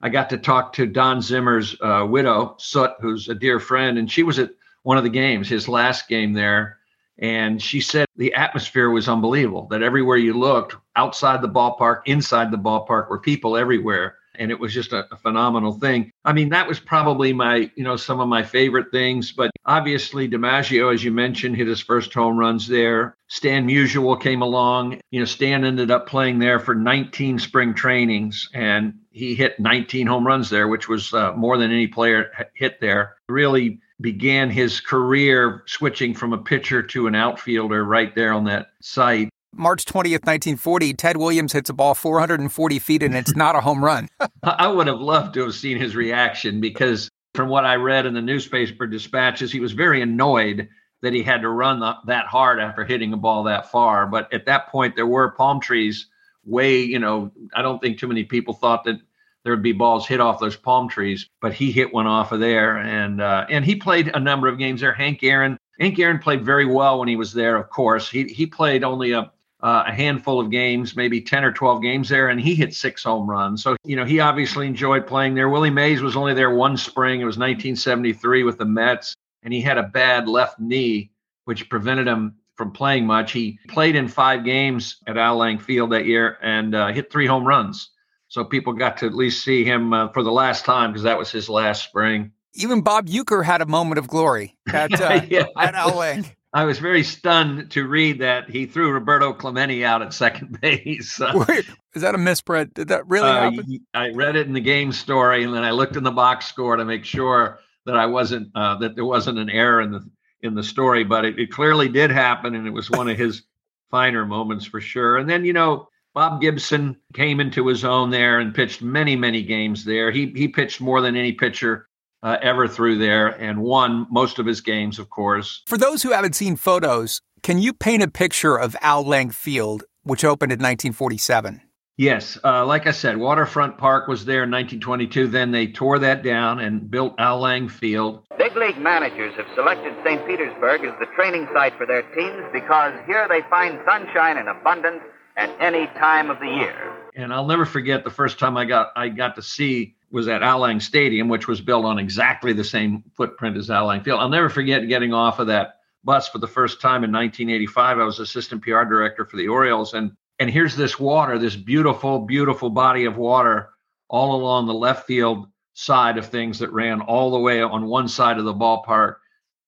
I 0.02 0.08
got 0.08 0.28
to 0.30 0.37
talk 0.37 0.73
to 0.73 0.85
Don 0.85 1.23
Zimmer's 1.23 1.76
uh, 1.80 2.04
widow, 2.11 2.56
Soot, 2.58 2.90
who's 3.00 3.28
a 3.28 3.37
dear 3.37 3.61
friend, 3.61 3.99
and 3.99 4.11
she 4.11 4.25
was 4.25 4.40
at 4.40 4.50
one 4.82 4.99
of 4.99 5.04
the 5.04 5.11
games, 5.11 5.49
his 5.49 5.68
last 5.68 6.08
game 6.08 6.32
there. 6.32 6.78
And 7.18 7.62
she 7.62 7.80
said 7.80 8.06
the 8.16 8.35
atmosphere 8.35 8.90
was 8.90 9.08
unbelievable, 9.08 9.68
that 9.70 9.82
everywhere 9.82 10.16
you 10.16 10.35
looked, 10.35 10.75
outside 10.96 11.40
the 11.40 11.49
ballpark, 11.49 12.00
inside 12.06 12.50
the 12.50 12.58
ballpark, 12.58 13.08
were 13.11 13.20
people 13.20 13.56
everywhere 13.56 14.15
and 14.38 14.50
it 14.50 14.58
was 14.58 14.72
just 14.72 14.92
a, 14.92 15.06
a, 15.12 15.16
phenomenal 15.16 15.72
thing. 15.72 16.10
I 16.24 16.32
mean, 16.32 16.48
that 16.50 16.68
was 16.68 16.78
probably 16.78 17.32
my, 17.32 17.70
you 17.74 17.84
know, 17.84 17.96
some 17.96 18.20
of 18.20 18.28
my 18.28 18.42
favorite 18.42 18.90
things. 18.90 19.32
But 19.32 19.50
obviously, 19.64 20.28
DiMaggio, 20.28 20.92
as 20.92 21.02
you 21.02 21.10
mentioned, 21.10 21.56
hit 21.56 21.66
his 21.66 21.80
first 21.80 22.12
home 22.12 22.36
runs 22.36 22.66
there. 22.66 23.16
Stan 23.28 23.66
Musial 23.66 24.20
came 24.20 24.42
along. 24.42 25.00
You 25.10 25.20
know, 25.20 25.26
Stan 25.26 25.64
ended 25.64 25.90
up 25.90 26.06
playing 26.06 26.38
there 26.38 26.60
for 26.60 26.74
19 26.74 27.38
spring 27.38 27.74
trainings, 27.74 28.48
and 28.54 28.94
he 29.10 29.34
hit 29.34 29.58
19 29.58 30.06
home 30.06 30.26
runs 30.26 30.50
there, 30.50 30.68
which 30.68 30.88
was 30.88 31.12
uh, 31.12 31.32
more 31.32 31.58
than 31.58 31.70
any 31.70 31.86
player 31.86 32.30
hit 32.54 32.80
there. 32.80 33.16
Really 33.28 33.80
began 34.00 34.50
his 34.50 34.80
career 34.80 35.62
switching 35.66 36.14
from 36.14 36.32
a 36.32 36.38
pitcher 36.38 36.82
to 36.82 37.06
an 37.06 37.14
outfielder 37.14 37.84
right 37.84 38.14
there 38.14 38.32
on 38.32 38.44
that 38.44 38.68
site. 38.82 39.30
March 39.56 39.84
20th, 39.84 40.25
1940, 40.25 40.94
Ted 40.94 41.16
Williams 41.16 41.52
hits 41.52 41.70
a 41.70 41.72
ball 41.72 41.94
440 41.94 42.78
feet 42.78 43.02
and 43.02 43.14
it's 43.14 43.34
not 43.34 43.56
a 43.56 43.60
home 43.60 43.84
run. 43.84 44.08
I 44.42 44.68
would 44.68 44.86
have 44.86 45.00
loved 45.00 45.34
to 45.34 45.44
have 45.44 45.54
seen 45.54 45.78
his 45.78 45.96
reaction 45.96 46.60
because 46.60 47.10
from 47.34 47.48
what 47.48 47.64
I 47.64 47.76
read 47.76 48.06
in 48.06 48.14
the 48.14 48.22
newspaper 48.22 48.86
dispatches, 48.86 49.52
he 49.52 49.60
was 49.60 49.72
very 49.72 50.02
annoyed 50.02 50.68
that 51.02 51.12
he 51.12 51.22
had 51.22 51.42
to 51.42 51.48
run 51.48 51.80
the, 51.80 51.94
that 52.06 52.26
hard 52.26 52.58
after 52.58 52.84
hitting 52.84 53.12
a 53.12 53.16
ball 53.16 53.44
that 53.44 53.70
far. 53.70 54.06
But 54.06 54.32
at 54.32 54.46
that 54.46 54.68
point, 54.68 54.96
there 54.96 55.06
were 55.06 55.30
palm 55.32 55.60
trees 55.60 56.08
way, 56.44 56.80
you 56.80 56.98
know, 56.98 57.32
I 57.54 57.62
don't 57.62 57.80
think 57.80 57.98
too 57.98 58.08
many 58.08 58.25
people 58.25 58.54
thought 58.54 58.84
that 58.84 58.96
there 59.44 59.52
would 59.52 59.62
be 59.62 59.72
balls 59.72 60.06
hit 60.06 60.20
off 60.20 60.40
those 60.40 60.56
palm 60.56 60.88
trees, 60.88 61.28
but 61.40 61.52
he 61.52 61.70
hit 61.70 61.92
one 61.92 62.06
off 62.06 62.32
of 62.32 62.40
there. 62.40 62.78
And, 62.78 63.20
uh, 63.20 63.46
and 63.48 63.64
he 63.64 63.76
played 63.76 64.10
a 64.14 64.20
number 64.20 64.48
of 64.48 64.58
games 64.58 64.80
there. 64.80 64.92
Hank 64.92 65.22
Aaron, 65.22 65.58
Hank 65.78 65.98
Aaron 65.98 66.18
played 66.18 66.44
very 66.44 66.66
well 66.66 66.98
when 66.98 67.08
he 67.08 67.16
was 67.16 67.32
there, 67.32 67.56
of 67.56 67.68
course. 67.70 68.10
He, 68.10 68.25
he 68.25 68.46
played 68.46 68.82
only 68.82 69.12
a, 69.12 69.30
uh, 69.62 69.84
a 69.86 69.92
handful 69.92 70.40
of 70.40 70.50
games, 70.50 70.96
maybe 70.96 71.20
10 71.20 71.44
or 71.44 71.52
12 71.52 71.82
games 71.82 72.08
there, 72.08 72.28
and 72.28 72.40
he 72.40 72.54
hit 72.54 72.75
six 72.75 73.02
home 73.02 73.28
runs. 73.28 73.62
So, 73.62 73.76
you 73.84 73.96
know, 73.96 74.04
he 74.04 74.20
obviously 74.20 74.66
enjoyed 74.66 75.06
playing 75.06 75.34
there. 75.34 75.48
Willie 75.48 75.70
Mays 75.70 76.02
was 76.02 76.16
only 76.16 76.34
there 76.34 76.54
one 76.54 76.76
spring. 76.76 77.20
It 77.20 77.25
was 77.25 77.38
1973 77.38 78.42
with 78.44 78.58
the 78.58 78.66
Mets, 78.66 79.14
and 79.42 79.52
he 79.52 79.60
had 79.60 79.78
a 79.78 79.84
bad 79.84 80.28
left 80.28 80.60
knee, 80.60 81.10
which 81.44 81.68
prevented 81.70 82.06
him 82.06 82.36
from 82.56 82.72
playing 82.72 83.06
much. 83.06 83.32
He 83.32 83.58
played 83.68 83.96
in 83.96 84.08
five 84.08 84.44
games 84.44 84.96
at 85.06 85.16
Al 85.16 85.36
Lang 85.36 85.58
Field 85.58 85.92
that 85.92 86.06
year 86.06 86.38
and 86.42 86.75
uh, 86.75 86.88
hit 86.88 87.10
three 87.10 87.26
home 87.26 87.46
runs. 87.46 87.90
So 88.28 88.44
people 88.44 88.72
got 88.72 88.96
to 88.98 89.06
at 89.06 89.14
least 89.14 89.44
see 89.44 89.64
him 89.64 89.92
uh, 89.92 90.08
for 90.08 90.22
the 90.22 90.32
last 90.32 90.64
time 90.64 90.90
because 90.90 91.04
that 91.04 91.18
was 91.18 91.30
his 91.30 91.48
last 91.48 91.84
spring. 91.84 92.32
Even 92.54 92.80
Bob 92.80 93.06
Uecker 93.08 93.44
had 93.44 93.60
a 93.60 93.66
moment 93.66 93.98
of 93.98 94.08
glory 94.08 94.56
at, 94.72 94.92
uh, 95.00 95.20
yeah, 95.28 95.44
at 95.56 95.75
Al 95.75 95.96
Lang. 95.96 96.25
I 96.56 96.64
was 96.64 96.78
very 96.78 97.02
stunned 97.02 97.70
to 97.72 97.86
read 97.86 98.20
that 98.20 98.48
he 98.48 98.64
threw 98.64 98.90
Roberto 98.90 99.34
Clemente 99.34 99.84
out 99.84 100.00
at 100.00 100.14
second 100.14 100.58
base. 100.62 101.20
Wait, 101.20 101.66
is 101.94 102.00
that 102.00 102.14
a 102.14 102.18
misprint? 102.18 102.72
Did 102.72 102.88
that 102.88 103.06
really 103.06 103.28
uh, 103.28 103.50
happen? 103.50 103.86
I 103.92 104.08
read 104.12 104.36
it 104.36 104.46
in 104.46 104.54
the 104.54 104.60
game 104.62 104.90
story, 104.90 105.44
and 105.44 105.52
then 105.52 105.64
I 105.64 105.72
looked 105.72 105.96
in 105.96 106.02
the 106.02 106.10
box 106.10 106.46
score 106.46 106.76
to 106.76 106.84
make 106.86 107.04
sure 107.04 107.58
that 107.84 107.94
I 107.94 108.06
wasn't 108.06 108.48
uh, 108.54 108.76
that 108.76 108.94
there 108.94 109.04
wasn't 109.04 109.38
an 109.38 109.50
error 109.50 109.82
in 109.82 109.92
the 109.92 110.10
in 110.40 110.54
the 110.54 110.62
story. 110.62 111.04
But 111.04 111.26
it, 111.26 111.38
it 111.38 111.50
clearly 111.50 111.90
did 111.90 112.10
happen, 112.10 112.54
and 112.54 112.66
it 112.66 112.72
was 112.72 112.90
one 112.90 113.10
of 113.10 113.18
his 113.18 113.42
finer 113.90 114.25
moments 114.25 114.64
for 114.64 114.80
sure. 114.80 115.18
And 115.18 115.28
then 115.28 115.44
you 115.44 115.52
know. 115.52 115.88
Bob 116.14 116.40
Gibson 116.40 116.96
came 117.12 117.40
into 117.40 117.66
his 117.66 117.84
own 117.84 118.08
there 118.08 118.38
and 118.40 118.54
pitched 118.54 118.80
many, 118.80 119.14
many 119.16 119.42
games 119.42 119.84
there. 119.84 120.10
He 120.10 120.32
he 120.34 120.48
pitched 120.48 120.80
more 120.80 121.02
than 121.02 121.14
any 121.14 121.32
pitcher 121.32 121.88
uh, 122.26 122.38
ever 122.42 122.66
through 122.66 122.99
there 122.99 123.28
and 123.28 123.62
won 123.62 124.04
most 124.11 124.40
of 124.40 124.47
his 124.47 124.61
games, 124.61 124.99
of 124.99 125.11
course. 125.11 125.62
For 125.66 125.78
those 125.78 126.02
who 126.02 126.11
haven't 126.11 126.35
seen 126.35 126.56
photos, 126.56 127.21
can 127.45 127.61
you 127.61 127.73
paint 127.73 128.02
a 128.02 128.09
picture 128.09 128.56
of 128.56 128.75
Al 128.80 129.06
Lang 129.06 129.30
Field, 129.30 129.85
which 130.02 130.25
opened 130.25 130.50
in 130.50 130.59
1947? 130.59 131.62
Yes. 131.97 132.37
Uh, 132.42 132.66
like 132.66 132.88
I 132.88 132.90
said, 132.90 133.16
Waterfront 133.16 133.78
Park 133.78 134.09
was 134.09 134.25
there 134.25 134.42
in 134.42 134.50
1922. 134.50 135.28
Then 135.28 135.52
they 135.52 135.68
tore 135.68 136.00
that 136.00 136.25
down 136.25 136.59
and 136.59 136.90
built 136.90 137.14
Al 137.16 137.38
Lang 137.40 137.68
Field. 137.68 138.25
Big 138.37 138.56
league 138.56 138.78
managers 138.78 139.33
have 139.37 139.47
selected 139.54 139.95
St. 140.04 140.26
Petersburg 140.26 140.85
as 140.85 140.99
the 140.99 141.06
training 141.14 141.47
site 141.54 141.78
for 141.78 141.87
their 141.87 142.02
teams 142.02 142.42
because 142.52 142.92
here 143.06 143.28
they 143.30 143.40
find 143.49 143.78
sunshine 143.87 144.37
in 144.37 144.49
abundance 144.49 145.00
at 145.36 145.54
any 145.60 145.86
time 145.88 146.30
of 146.30 146.38
the 146.40 146.46
year. 146.46 146.92
And 147.14 147.32
I'll 147.32 147.46
never 147.46 147.64
forget 147.64 148.04
the 148.04 148.10
first 148.10 148.38
time 148.38 148.56
I 148.56 148.64
got 148.64 148.92
I 148.96 149.08
got 149.08 149.34
to 149.36 149.42
see 149.42 149.94
was 150.10 150.28
at 150.28 150.42
Al 150.42 150.60
Lang 150.60 150.80
Stadium, 150.80 151.28
which 151.28 151.48
was 151.48 151.60
built 151.60 151.84
on 151.84 151.98
exactly 151.98 152.52
the 152.52 152.64
same 152.64 153.02
footprint 153.14 153.56
as 153.56 153.70
Al 153.70 153.86
Lang 153.86 154.02
Field. 154.02 154.20
I'll 154.20 154.28
never 154.28 154.48
forget 154.48 154.88
getting 154.88 155.12
off 155.12 155.38
of 155.38 155.48
that 155.48 155.80
bus 156.04 156.28
for 156.28 156.38
the 156.38 156.46
first 156.46 156.80
time 156.80 157.04
in 157.04 157.12
1985. 157.12 157.98
I 157.98 158.04
was 158.04 158.20
assistant 158.20 158.62
PR 158.62 158.84
director 158.84 159.24
for 159.24 159.36
the 159.36 159.48
Orioles, 159.48 159.94
and 159.94 160.12
and 160.38 160.50
here's 160.50 160.76
this 160.76 160.98
water, 160.98 161.38
this 161.38 161.56
beautiful, 161.56 162.20
beautiful 162.20 162.70
body 162.70 163.06
of 163.06 163.16
water 163.16 163.70
all 164.08 164.36
along 164.36 164.66
the 164.66 164.74
left 164.74 165.06
field 165.06 165.48
side 165.74 166.18
of 166.18 166.26
things 166.26 166.58
that 166.58 166.72
ran 166.72 167.00
all 167.00 167.30
the 167.30 167.38
way 167.38 167.60
on 167.60 167.86
one 167.86 168.08
side 168.08 168.38
of 168.38 168.44
the 168.44 168.54
ballpark. 168.54 169.16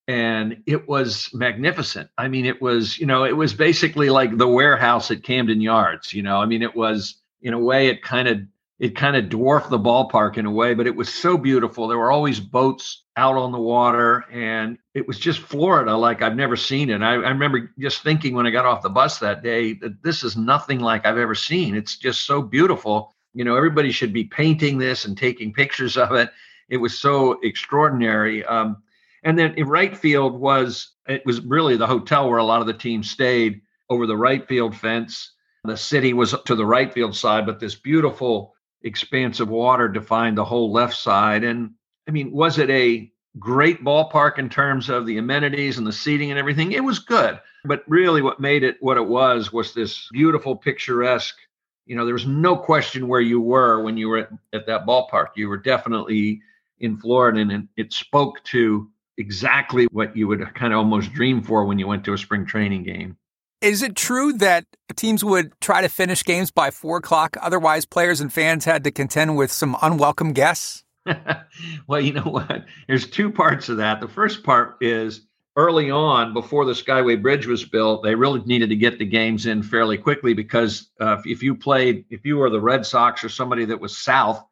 And 0.08 0.62
it 0.66 0.88
was 0.88 1.28
magnificent. 1.32 2.10
I 2.18 2.28
mean, 2.28 2.46
it 2.46 2.60
was, 2.60 2.98
you 2.98 3.06
know, 3.06 3.24
it 3.24 3.36
was 3.36 3.54
basically 3.54 4.10
like 4.10 4.36
the 4.36 4.48
warehouse 4.48 5.10
at 5.10 5.22
Camden 5.22 5.60
Yards. 5.60 6.12
You 6.12 6.22
know, 6.22 6.38
I 6.38 6.46
mean, 6.46 6.62
it 6.62 6.74
was 6.74 7.16
in 7.42 7.52
a 7.52 7.58
way, 7.58 7.88
it 7.88 8.02
kind 8.02 8.26
of 8.26 8.40
it 8.78 8.94
kind 8.94 9.16
of 9.16 9.28
dwarfed 9.28 9.70
the 9.70 9.78
ballpark 9.78 10.36
in 10.36 10.46
a 10.46 10.50
way, 10.50 10.72
but 10.72 10.86
it 10.86 10.94
was 10.94 11.12
so 11.12 11.36
beautiful. 11.36 11.88
There 11.88 11.98
were 11.98 12.12
always 12.12 12.38
boats 12.38 13.02
out 13.16 13.36
on 13.36 13.50
the 13.50 13.58
water, 13.58 14.24
and 14.30 14.78
it 14.94 15.06
was 15.06 15.18
just 15.18 15.40
Florida 15.40 15.96
like 15.96 16.22
I've 16.22 16.36
never 16.36 16.56
seen 16.56 16.88
it. 16.88 17.02
I, 17.02 17.14
I, 17.14 17.30
remember 17.30 17.72
just 17.78 18.02
thinking 18.02 18.34
when 18.34 18.46
I 18.46 18.50
got 18.50 18.66
off 18.66 18.82
the 18.82 18.88
bus 18.88 19.18
that 19.18 19.42
day 19.42 19.72
that 19.74 20.00
this 20.04 20.22
is 20.22 20.36
nothing 20.36 20.78
like 20.78 21.04
I've 21.04 21.18
ever 21.18 21.34
seen. 21.34 21.74
It's 21.74 21.96
just 21.96 22.24
so 22.24 22.40
beautiful. 22.40 23.12
You 23.34 23.44
know, 23.44 23.56
everybody 23.56 23.90
should 23.90 24.12
be 24.12 24.24
painting 24.24 24.78
this 24.78 25.04
and 25.04 25.18
taking 25.18 25.52
pictures 25.52 25.96
of 25.96 26.12
it. 26.12 26.30
It 26.68 26.76
was 26.76 26.98
so 26.98 27.40
extraordinary. 27.42 28.44
Um, 28.44 28.80
and 29.28 29.38
then 29.38 29.52
in 29.58 29.68
right 29.68 29.94
field 29.94 30.40
was 30.40 30.94
it 31.06 31.20
was 31.26 31.42
really 31.42 31.76
the 31.76 31.86
hotel 31.86 32.30
where 32.30 32.38
a 32.38 32.44
lot 32.44 32.62
of 32.62 32.66
the 32.66 32.72
team 32.72 33.02
stayed 33.02 33.60
over 33.90 34.06
the 34.06 34.16
right 34.16 34.48
field 34.48 34.74
fence. 34.74 35.32
The 35.64 35.76
city 35.76 36.14
was 36.14 36.34
to 36.46 36.54
the 36.54 36.64
right 36.64 36.90
field 36.90 37.14
side, 37.14 37.44
but 37.44 37.60
this 37.60 37.74
beautiful 37.74 38.54
expanse 38.84 39.38
of 39.38 39.50
water 39.50 39.86
defined 39.86 40.38
the 40.38 40.46
whole 40.46 40.72
left 40.72 40.96
side. 40.96 41.44
And 41.44 41.72
I 42.08 42.10
mean, 42.10 42.32
was 42.32 42.56
it 42.56 42.70
a 42.70 43.12
great 43.38 43.84
ballpark 43.84 44.38
in 44.38 44.48
terms 44.48 44.88
of 44.88 45.04
the 45.04 45.18
amenities 45.18 45.76
and 45.76 45.86
the 45.86 45.92
seating 45.92 46.30
and 46.30 46.38
everything? 46.38 46.72
It 46.72 46.82
was 46.82 46.98
good. 46.98 47.38
But 47.66 47.84
really, 47.86 48.22
what 48.22 48.40
made 48.40 48.62
it 48.62 48.78
what 48.80 48.96
it 48.96 49.06
was 49.06 49.52
was 49.52 49.74
this 49.74 50.08
beautiful, 50.10 50.56
picturesque. 50.56 51.36
You 51.84 51.96
know, 51.96 52.06
there 52.06 52.14
was 52.14 52.26
no 52.26 52.56
question 52.56 53.08
where 53.08 53.20
you 53.20 53.42
were 53.42 53.82
when 53.82 53.98
you 53.98 54.08
were 54.08 54.18
at, 54.20 54.30
at 54.54 54.66
that 54.68 54.86
ballpark. 54.86 55.28
You 55.36 55.50
were 55.50 55.58
definitely 55.58 56.40
in 56.80 56.96
Florida, 56.96 57.40
and 57.40 57.68
it 57.76 57.92
spoke 57.92 58.42
to 58.44 58.88
exactly 59.18 59.86
what 59.90 60.16
you 60.16 60.26
would 60.28 60.54
kind 60.54 60.72
of 60.72 60.78
almost 60.78 61.12
dream 61.12 61.42
for 61.42 61.64
when 61.64 61.78
you 61.78 61.86
went 61.86 62.04
to 62.04 62.14
a 62.14 62.18
spring 62.18 62.46
training 62.46 62.84
game. 62.84 63.16
Is 63.60 63.82
it 63.82 63.96
true 63.96 64.32
that 64.34 64.64
teams 64.94 65.24
would 65.24 65.52
try 65.60 65.82
to 65.82 65.88
finish 65.88 66.24
games 66.24 66.50
by 66.50 66.70
four 66.70 66.98
o'clock? 66.98 67.36
Otherwise, 67.42 67.84
players 67.84 68.20
and 68.20 68.32
fans 68.32 68.64
had 68.64 68.84
to 68.84 68.92
contend 68.92 69.36
with 69.36 69.50
some 69.50 69.76
unwelcome 69.82 70.32
guests? 70.32 70.84
well, 71.88 72.00
you 72.00 72.12
know 72.12 72.22
what? 72.22 72.64
There's 72.86 73.10
two 73.10 73.32
parts 73.32 73.68
of 73.68 73.78
that. 73.78 74.00
The 74.00 74.08
first 74.08 74.44
part 74.44 74.76
is 74.80 75.22
early 75.56 75.90
on, 75.90 76.32
before 76.32 76.64
the 76.64 76.72
Skyway 76.72 77.20
Bridge 77.20 77.48
was 77.48 77.64
built, 77.64 78.04
they 78.04 78.14
really 78.14 78.40
needed 78.44 78.68
to 78.68 78.76
get 78.76 79.00
the 79.00 79.04
games 79.04 79.46
in 79.46 79.64
fairly 79.64 79.98
quickly 79.98 80.34
because 80.34 80.90
uh, 81.00 81.20
if 81.24 81.42
you 81.42 81.56
played, 81.56 82.04
if 82.10 82.24
you 82.24 82.36
were 82.36 82.50
the 82.50 82.60
Red 82.60 82.86
Sox 82.86 83.24
or 83.24 83.28
somebody 83.28 83.64
that 83.64 83.80
was 83.80 83.98
south, 83.98 84.44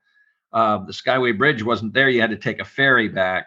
uh, 0.52 0.78
the 0.78 0.92
Skyway 0.92 1.36
Bridge 1.38 1.62
wasn't 1.62 1.92
there. 1.92 2.08
You 2.08 2.20
had 2.20 2.30
to 2.30 2.36
take 2.36 2.60
a 2.60 2.64
ferry 2.64 3.08
back 3.08 3.46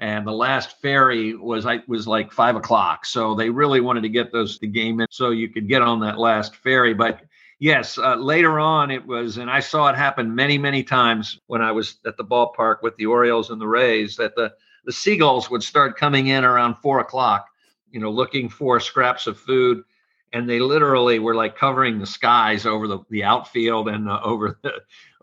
and 0.00 0.26
the 0.26 0.32
last 0.32 0.80
ferry 0.80 1.34
was 1.36 1.66
I 1.66 1.80
was 1.86 2.08
like 2.08 2.32
five 2.32 2.56
o'clock. 2.56 3.04
So 3.04 3.34
they 3.34 3.50
really 3.50 3.80
wanted 3.82 4.00
to 4.02 4.08
get 4.08 4.32
those 4.32 4.58
the 4.58 4.66
game 4.66 4.98
in 5.00 5.06
so 5.10 5.30
you 5.30 5.50
could 5.50 5.68
get 5.68 5.82
on 5.82 6.00
that 6.00 6.18
last 6.18 6.56
ferry. 6.56 6.94
But 6.94 7.20
yes, 7.58 7.98
uh, 7.98 8.16
later 8.16 8.58
on 8.58 8.90
it 8.90 9.06
was, 9.06 9.36
and 9.36 9.50
I 9.50 9.60
saw 9.60 9.88
it 9.88 9.96
happen 9.96 10.34
many 10.34 10.56
many 10.56 10.82
times 10.82 11.38
when 11.46 11.60
I 11.60 11.70
was 11.70 11.98
at 12.06 12.16
the 12.16 12.24
ballpark 12.24 12.78
with 12.82 12.96
the 12.96 13.06
Orioles 13.06 13.50
and 13.50 13.60
the 13.60 13.68
Rays 13.68 14.16
that 14.16 14.34
the 14.34 14.52
the 14.86 14.92
seagulls 14.92 15.50
would 15.50 15.62
start 15.62 15.98
coming 15.98 16.28
in 16.28 16.44
around 16.44 16.76
four 16.76 17.00
o'clock, 17.00 17.48
you 17.90 18.00
know, 18.00 18.10
looking 18.10 18.48
for 18.48 18.80
scraps 18.80 19.26
of 19.26 19.38
food. 19.38 19.84
And 20.32 20.48
they 20.48 20.60
literally 20.60 21.18
were 21.18 21.34
like 21.34 21.56
covering 21.56 21.98
the 21.98 22.06
skies 22.06 22.64
over 22.64 22.86
the, 22.86 23.00
the 23.10 23.24
outfield 23.24 23.88
and 23.88 24.08
uh, 24.08 24.20
over 24.22 24.58
the 24.62 24.72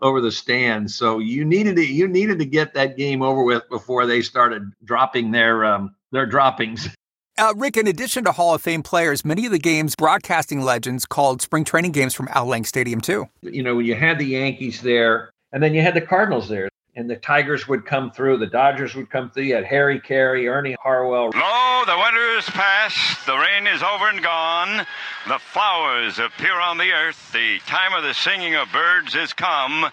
over 0.00 0.20
the 0.20 0.30
stands. 0.30 0.94
So 0.94 1.18
you 1.18 1.44
needed 1.44 1.76
to 1.76 1.84
you 1.84 2.08
needed 2.08 2.38
to 2.40 2.44
get 2.44 2.74
that 2.74 2.96
game 2.96 3.22
over 3.22 3.42
with 3.42 3.68
before 3.68 4.06
they 4.06 4.22
started 4.22 4.70
dropping 4.84 5.30
their 5.30 5.64
um, 5.64 5.94
their 6.12 6.26
droppings. 6.26 6.88
Uh, 7.40 7.54
Rick, 7.56 7.76
in 7.76 7.86
addition 7.86 8.24
to 8.24 8.32
Hall 8.32 8.52
of 8.52 8.60
Fame 8.60 8.82
players, 8.82 9.24
many 9.24 9.46
of 9.46 9.52
the 9.52 9.60
games 9.60 9.94
broadcasting 9.94 10.62
legends 10.62 11.06
called 11.06 11.40
spring 11.40 11.62
training 11.62 11.92
games 11.92 12.12
from 12.12 12.26
Al 12.32 12.46
Lang 12.46 12.64
Stadium 12.64 13.00
too. 13.00 13.28
You 13.42 13.62
know, 13.62 13.76
when 13.76 13.86
you 13.86 13.94
had 13.94 14.18
the 14.18 14.26
Yankees 14.26 14.82
there, 14.82 15.30
and 15.52 15.62
then 15.62 15.72
you 15.72 15.80
had 15.80 15.94
the 15.94 16.00
Cardinals 16.00 16.48
there 16.48 16.68
and 16.98 17.08
the 17.08 17.16
Tigers 17.16 17.68
would 17.68 17.86
come 17.86 18.10
through, 18.10 18.38
the 18.38 18.46
Dodgers 18.46 18.96
would 18.96 19.08
come 19.08 19.30
through. 19.30 19.44
You 19.44 19.54
had 19.54 19.64
Harry 19.64 20.00
Caray, 20.00 20.48
Ernie 20.48 20.76
Harwell. 20.82 21.30
Lo, 21.32 21.84
the 21.86 21.96
winter 21.96 22.36
is 22.36 22.44
past, 22.46 23.24
the 23.24 23.36
rain 23.38 23.68
is 23.68 23.84
over 23.84 24.08
and 24.08 24.20
gone, 24.20 24.84
the 25.28 25.38
flowers 25.38 26.18
appear 26.18 26.54
on 26.54 26.76
the 26.76 26.90
earth, 26.90 27.30
the 27.32 27.60
time 27.68 27.94
of 27.94 28.02
the 28.02 28.14
singing 28.14 28.56
of 28.56 28.72
birds 28.72 29.14
is 29.14 29.32
come, 29.32 29.88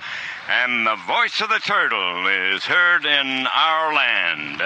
and 0.50 0.88
the 0.88 0.96
voice 1.06 1.42
of 1.42 1.50
the 1.50 1.60
turtle 1.60 2.26
is 2.26 2.64
heard 2.64 3.06
in 3.06 3.46
our 3.54 3.94
land. 3.94 4.64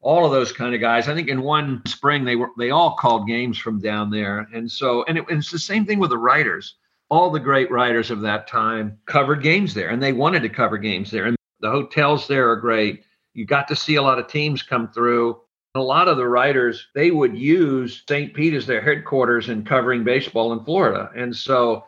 All 0.00 0.24
of 0.24 0.32
those 0.32 0.52
kind 0.52 0.74
of 0.74 0.80
guys. 0.80 1.06
I 1.06 1.14
think 1.14 1.28
in 1.28 1.42
one 1.42 1.82
spring 1.86 2.24
they 2.24 2.36
were 2.36 2.50
they 2.58 2.70
all 2.70 2.96
called 2.96 3.28
games 3.28 3.58
from 3.58 3.78
down 3.78 4.10
there, 4.10 4.48
and 4.54 4.70
so 4.70 5.04
and, 5.04 5.18
it, 5.18 5.24
and 5.28 5.38
it's 5.38 5.50
the 5.50 5.58
same 5.58 5.84
thing 5.84 5.98
with 5.98 6.10
the 6.10 6.18
writers 6.18 6.76
all 7.10 7.30
the 7.30 7.38
great 7.38 7.70
writers 7.70 8.10
of 8.10 8.22
that 8.22 8.48
time 8.48 8.98
covered 9.04 9.42
games 9.42 9.74
there 9.74 9.90
and 9.90 10.02
they 10.02 10.12
wanted 10.12 10.40
to 10.40 10.48
cover 10.48 10.78
games 10.78 11.10
there 11.10 11.26
and 11.26 11.36
the 11.64 11.70
hotels 11.70 12.28
there 12.28 12.50
are 12.50 12.56
great. 12.56 13.04
You 13.32 13.46
got 13.46 13.68
to 13.68 13.76
see 13.76 13.94
a 13.94 14.02
lot 14.02 14.18
of 14.18 14.28
teams 14.28 14.62
come 14.62 14.86
through. 14.88 15.40
A 15.74 15.80
lot 15.80 16.08
of 16.08 16.18
the 16.18 16.28
writers, 16.28 16.86
they 16.94 17.10
would 17.10 17.36
use 17.36 18.04
St. 18.06 18.34
Pete 18.34 18.52
as 18.52 18.66
their 18.66 18.82
headquarters 18.82 19.48
in 19.48 19.64
covering 19.64 20.04
baseball 20.04 20.52
in 20.52 20.62
Florida. 20.62 21.10
And 21.16 21.34
so 21.34 21.84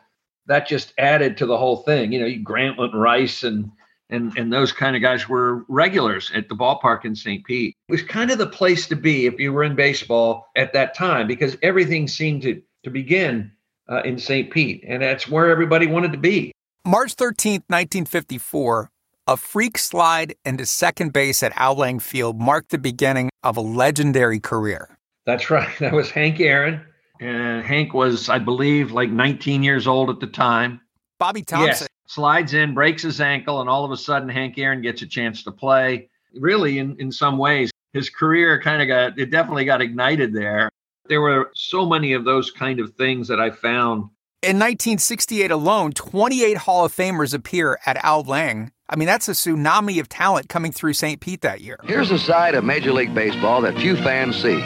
that 0.47 0.67
just 0.67 0.93
added 0.97 1.37
to 1.37 1.45
the 1.45 1.57
whole 1.57 1.77
thing. 1.83 2.11
You 2.11 2.19
know, 2.19 2.43
Grantland 2.43 2.95
Rice 2.95 3.43
and 3.43 3.71
and 4.09 4.35
and 4.35 4.51
those 4.51 4.71
kind 4.71 4.95
of 4.95 5.03
guys 5.03 5.29
were 5.29 5.63
regulars 5.67 6.31
at 6.33 6.49
the 6.49 6.55
ballpark 6.55 7.05
in 7.05 7.15
St. 7.15 7.45
Pete. 7.45 7.75
It 7.87 7.91
was 7.91 8.01
kind 8.01 8.31
of 8.31 8.39
the 8.39 8.47
place 8.47 8.87
to 8.87 8.95
be 8.95 9.27
if 9.27 9.39
you 9.39 9.53
were 9.53 9.63
in 9.63 9.75
baseball 9.75 10.47
at 10.55 10.73
that 10.73 10.95
time 10.95 11.27
because 11.27 11.55
everything 11.61 12.07
seemed 12.07 12.41
to 12.41 12.61
to 12.83 12.89
begin 12.89 13.51
uh, 13.89 14.01
in 14.01 14.17
St. 14.17 14.49
Pete, 14.49 14.83
and 14.87 15.03
that's 15.03 15.27
where 15.27 15.51
everybody 15.51 15.85
wanted 15.85 16.13
to 16.13 16.17
be. 16.17 16.51
March 16.83 17.15
13th, 17.15 17.67
1954 17.67 18.89
a 19.27 19.35
freak 19.37 19.77
slide 19.77 20.35
into 20.45 20.65
second 20.65 21.13
base 21.13 21.43
at 21.43 21.53
Lang 21.77 21.99
Field 21.99 22.39
marked 22.39 22.71
the 22.71 22.77
beginning 22.77 23.29
of 23.43 23.57
a 23.57 23.61
legendary 23.61 24.39
career. 24.39 24.97
That's 25.25 25.49
right. 25.49 25.69
That 25.79 25.93
was 25.93 26.09
Hank 26.09 26.39
Aaron. 26.39 26.81
And 27.19 27.63
Hank 27.63 27.93
was, 27.93 28.29
I 28.29 28.39
believe, 28.39 28.91
like 28.91 29.09
19 29.09 29.63
years 29.63 29.87
old 29.87 30.09
at 30.09 30.19
the 30.19 30.27
time. 30.27 30.79
Bobby 31.19 31.41
Thomson. 31.41 31.67
Yes. 31.67 31.87
Slides 32.07 32.53
in, 32.53 32.73
breaks 32.73 33.03
his 33.03 33.19
ankle, 33.19 33.59
and 33.59 33.69
all 33.69 33.83
of 33.83 33.91
a 33.91 33.97
sudden 33.97 34.29
Hank 34.29 34.57
Aaron 34.57 34.81
gets 34.81 35.01
a 35.01 35.07
chance 35.07 35.43
to 35.43 35.51
play. 35.51 36.09
Really, 36.39 36.79
in, 36.79 36.95
in 36.99 37.11
some 37.11 37.37
ways, 37.37 37.71
his 37.91 38.09
career 38.09 38.61
kind 38.61 38.81
of 38.81 38.87
got, 38.87 39.19
it 39.19 39.31
definitely 39.31 39.65
got 39.65 39.81
ignited 39.81 40.33
there. 40.33 40.69
There 41.09 41.21
were 41.21 41.51
so 41.53 41.85
many 41.85 42.13
of 42.13 42.23
those 42.23 42.51
kind 42.51 42.79
of 42.79 42.93
things 42.93 43.27
that 43.27 43.39
I 43.39 43.49
found. 43.49 44.09
In 44.43 44.57
1968 44.57 45.51
alone, 45.51 45.91
28 45.91 46.57
Hall 46.57 46.85
of 46.85 46.95
Famers 46.95 47.33
appear 47.33 47.79
at 47.85 47.97
Al 48.03 48.23
Lang 48.23 48.71
I 48.89 48.95
mean, 48.95 49.07
that's 49.07 49.27
a 49.27 49.33
tsunami 49.33 49.99
of 49.99 50.07
talent 50.07 50.47
coming 50.47 50.71
through 50.71 50.93
St. 50.93 51.19
Pete 51.19 51.41
that 51.41 51.59
year. 51.59 51.77
Here's 51.83 52.09
a 52.09 52.17
side 52.17 52.55
of 52.55 52.63
Major 52.63 52.93
League 52.93 53.13
Baseball 53.13 53.61
that 53.61 53.75
few 53.75 53.97
fans 53.97 54.41
see. 54.41 54.63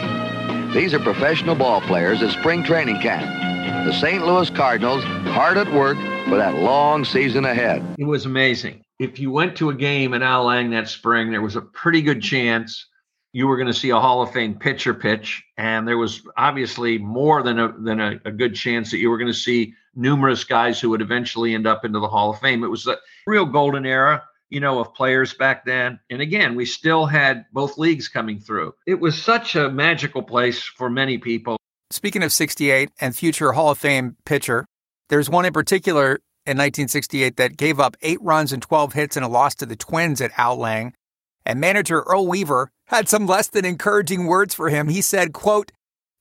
These 0.72 0.94
are 0.94 1.00
professional 1.00 1.56
ball 1.56 1.80
players 1.80 2.22
at 2.22 2.30
spring 2.30 2.62
training 2.62 3.00
camp. 3.00 3.26
The 3.84 3.92
St. 3.92 4.24
Louis 4.24 4.48
Cardinals 4.50 5.02
hard 5.02 5.58
at 5.58 5.72
work 5.72 5.96
for 6.28 6.36
that 6.36 6.54
long 6.54 7.04
season 7.04 7.44
ahead. 7.44 7.82
It 7.98 8.04
was 8.04 8.24
amazing. 8.24 8.84
If 9.00 9.18
you 9.18 9.32
went 9.32 9.56
to 9.56 9.70
a 9.70 9.74
game 9.74 10.14
in 10.14 10.22
Al 10.22 10.44
Lang 10.44 10.70
that 10.70 10.88
spring, 10.88 11.32
there 11.32 11.42
was 11.42 11.56
a 11.56 11.60
pretty 11.60 12.00
good 12.00 12.22
chance 12.22 12.86
you 13.32 13.46
were 13.46 13.56
going 13.56 13.66
to 13.66 13.74
see 13.74 13.90
a 13.90 13.98
Hall 13.98 14.22
of 14.22 14.32
Fame 14.32 14.54
pitcher 14.54 14.94
pitch, 14.94 15.42
and 15.56 15.88
there 15.88 15.98
was 15.98 16.22
obviously 16.36 16.98
more 16.98 17.42
than 17.42 17.58
a 17.58 17.72
than 17.78 18.00
a, 18.00 18.20
a 18.24 18.30
good 18.30 18.54
chance 18.54 18.90
that 18.90 18.98
you 18.98 19.10
were 19.10 19.18
going 19.18 19.32
to 19.32 19.38
see 19.38 19.74
numerous 19.94 20.44
guys 20.44 20.80
who 20.80 20.90
would 20.90 21.02
eventually 21.02 21.54
end 21.54 21.66
up 21.66 21.84
into 21.84 22.00
the 22.00 22.08
Hall 22.08 22.30
of 22.30 22.40
Fame. 22.40 22.64
It 22.64 22.68
was 22.68 22.86
a 22.86 22.98
real 23.26 23.46
golden 23.46 23.86
era, 23.86 24.22
you 24.50 24.60
know, 24.60 24.80
of 24.80 24.94
players 24.94 25.34
back 25.34 25.64
then. 25.64 25.98
And 26.10 26.20
again, 26.20 26.54
we 26.54 26.64
still 26.64 27.06
had 27.06 27.44
both 27.52 27.78
leagues 27.78 28.08
coming 28.08 28.38
through. 28.38 28.74
It 28.86 29.00
was 29.00 29.20
such 29.20 29.54
a 29.54 29.70
magical 29.70 30.22
place 30.22 30.62
for 30.62 30.88
many 30.88 31.18
people. 31.18 31.56
Speaking 31.90 32.22
of 32.22 32.32
68 32.32 32.90
and 33.00 33.14
future 33.14 33.52
Hall 33.52 33.70
of 33.70 33.78
Fame 33.78 34.16
pitcher, 34.24 34.64
there's 35.08 35.28
one 35.28 35.44
in 35.44 35.52
particular 35.52 36.20
in 36.46 36.56
1968 36.56 37.36
that 37.36 37.56
gave 37.56 37.78
up 37.78 37.96
eight 38.02 38.20
runs 38.22 38.52
and 38.52 38.62
12 38.62 38.94
hits 38.94 39.16
in 39.16 39.22
a 39.22 39.28
loss 39.28 39.54
to 39.56 39.66
the 39.66 39.76
Twins 39.76 40.20
at 40.20 40.32
Al 40.38 40.56
Lang. 40.56 40.94
And 41.44 41.60
manager 41.60 42.00
Earl 42.02 42.28
Weaver 42.28 42.70
had 42.92 43.08
some 43.08 43.26
less 43.26 43.48
than 43.48 43.64
encouraging 43.64 44.26
words 44.26 44.54
for 44.54 44.68
him. 44.68 44.88
He 44.88 45.00
said, 45.00 45.32
quote, 45.32 45.72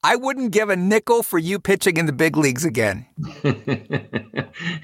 I 0.04 0.16
wouldn't 0.16 0.52
give 0.52 0.70
a 0.70 0.76
nickel 0.76 1.22
for 1.22 1.38
you 1.38 1.60
pitching 1.60 1.98
in 1.98 2.08
the 2.08 2.14
big 2.14 2.36
leagues 2.36 2.66
again. 2.66 3.06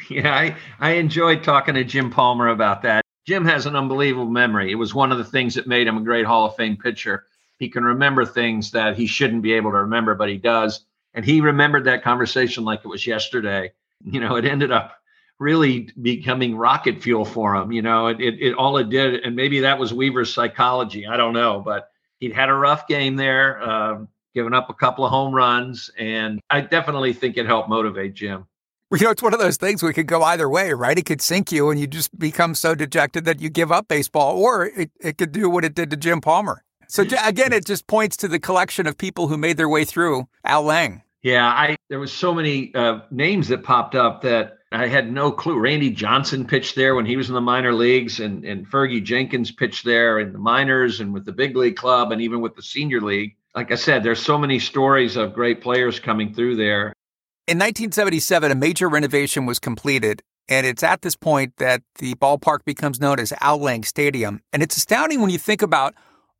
yeah, 0.09 0.35
I, 0.35 0.55
I 0.79 0.91
enjoyed 0.91 1.43
talking 1.43 1.73
to 1.73 1.83
Jim 1.83 2.11
Palmer 2.11 2.49
about 2.49 2.83
that. 2.83 3.01
Jim 3.25 3.43
has 3.45 3.65
an 3.65 3.75
unbelievable 3.75 4.29
memory. 4.29 4.71
It 4.71 4.75
was 4.75 4.93
one 4.93 5.11
of 5.11 5.17
the 5.17 5.23
things 5.23 5.55
that 5.55 5.65
made 5.65 5.87
him 5.87 5.97
a 5.97 6.03
great 6.03 6.25
Hall 6.25 6.45
of 6.45 6.55
Fame 6.55 6.77
pitcher. 6.77 7.25
He 7.57 7.67
can 7.67 7.83
remember 7.83 8.25
things 8.25 8.71
that 8.71 8.95
he 8.95 9.07
shouldn't 9.07 9.41
be 9.41 9.53
able 9.53 9.71
to 9.71 9.77
remember, 9.77 10.13
but 10.13 10.29
he 10.29 10.37
does. 10.37 10.85
And 11.15 11.25
he 11.25 11.41
remembered 11.41 11.85
that 11.85 12.03
conversation 12.03 12.63
like 12.63 12.81
it 12.85 12.87
was 12.87 13.07
yesterday. 13.07 13.71
You 14.05 14.19
know, 14.19 14.35
it 14.35 14.45
ended 14.45 14.71
up 14.71 14.97
really 15.39 15.89
becoming 16.01 16.55
rocket 16.55 17.01
fuel 17.01 17.25
for 17.25 17.55
him. 17.55 17.71
You 17.71 17.81
know, 17.81 18.07
it, 18.07 18.19
it, 18.19 18.41
it 18.41 18.53
all 18.55 18.77
it 18.77 18.89
did, 18.89 19.21
and 19.23 19.35
maybe 19.35 19.59
that 19.61 19.79
was 19.79 19.93
Weaver's 19.93 20.33
psychology. 20.33 21.07
I 21.07 21.17
don't 21.17 21.33
know, 21.33 21.61
but 21.63 21.89
he'd 22.19 22.33
had 22.33 22.49
a 22.49 22.53
rough 22.53 22.87
game 22.87 23.15
there. 23.15 23.61
Um, 23.61 24.07
given 24.37 24.53
up 24.53 24.69
a 24.69 24.73
couple 24.73 25.03
of 25.03 25.09
home 25.09 25.33
runs, 25.33 25.89
and 25.97 26.39
I 26.51 26.61
definitely 26.61 27.11
think 27.11 27.37
it 27.37 27.47
helped 27.47 27.69
motivate 27.69 28.13
Jim. 28.13 28.45
You 28.91 28.99
know, 29.05 29.09
it's 29.09 29.23
one 29.23 29.33
of 29.33 29.39
those 29.39 29.57
things 29.57 29.81
we 29.81 29.93
could 29.93 30.05
go 30.05 30.21
either 30.21 30.47
way, 30.47 30.73
right? 30.73 30.97
It 30.97 31.05
could 31.05 31.21
sink 31.21 31.51
you 31.51 31.71
and 31.71 31.79
you 31.79 31.87
just 31.87 32.17
become 32.17 32.53
so 32.53 32.75
dejected 32.75 33.25
that 33.25 33.41
you 33.41 33.49
give 33.49 33.71
up 33.71 33.87
baseball, 33.87 34.37
or 34.37 34.67
it, 34.67 34.91
it 34.99 35.17
could 35.17 35.31
do 35.31 35.49
what 35.49 35.65
it 35.65 35.73
did 35.73 35.89
to 35.89 35.97
Jim 35.97 36.21
Palmer. 36.21 36.63
So 36.87 37.03
again, 37.25 37.51
it 37.51 37.65
just 37.65 37.87
points 37.87 38.15
to 38.17 38.27
the 38.27 38.39
collection 38.39 38.87
of 38.87 38.97
people 38.97 39.27
who 39.27 39.37
made 39.37 39.57
their 39.57 39.67
way 39.67 39.83
through 39.83 40.27
Al 40.45 40.63
Lang. 40.63 41.01
Yeah, 41.23 41.47
I 41.47 41.75
there 41.89 41.99
was 41.99 42.13
so 42.13 42.33
many 42.33 42.73
uh, 42.75 42.99
names 43.11 43.47
that 43.49 43.63
popped 43.63 43.95
up 43.95 44.21
that 44.21 44.56
I 44.71 44.87
had 44.87 45.11
no 45.11 45.31
clue. 45.31 45.59
Randy 45.59 45.89
Johnson 45.89 46.45
pitched 46.45 46.75
there 46.75 46.95
when 46.95 47.05
he 47.05 47.15
was 47.15 47.29
in 47.29 47.35
the 47.35 47.41
minor 47.41 47.73
leagues, 47.73 48.19
and 48.19 48.43
and 48.43 48.69
Fergie 48.69 49.03
Jenkins 49.03 49.51
pitched 49.51 49.85
there 49.85 50.19
in 50.19 50.33
the 50.33 50.39
minors 50.39 50.99
and 50.99 51.13
with 51.13 51.25
the 51.25 51.31
big 51.31 51.55
league 51.55 51.77
club, 51.77 52.11
and 52.11 52.21
even 52.21 52.41
with 52.41 52.55
the 52.55 52.63
senior 52.63 53.01
league. 53.01 53.35
Like 53.55 53.71
I 53.71 53.75
said, 53.75 54.03
there's 54.03 54.19
so 54.19 54.37
many 54.37 54.59
stories 54.59 55.15
of 55.15 55.33
great 55.33 55.61
players 55.61 55.99
coming 55.99 56.33
through 56.33 56.57
there. 56.57 56.93
In 57.47 57.57
1977, 57.57 58.51
a 58.51 58.55
major 58.55 58.89
renovation 58.89 59.45
was 59.45 59.57
completed, 59.57 60.21
and 60.49 60.67
it's 60.67 60.83
at 60.83 61.01
this 61.01 61.15
point 61.15 61.53
that 61.57 61.81
the 61.99 62.13
ballpark 62.15 62.65
becomes 62.65 62.99
known 62.99 63.19
as 63.19 63.33
Al 63.39 63.59
Lang 63.59 63.83
Stadium. 63.83 64.41
And 64.51 64.61
it's 64.61 64.75
astounding 64.75 65.21
when 65.21 65.29
you 65.29 65.39
think 65.39 65.61
about 65.61 65.95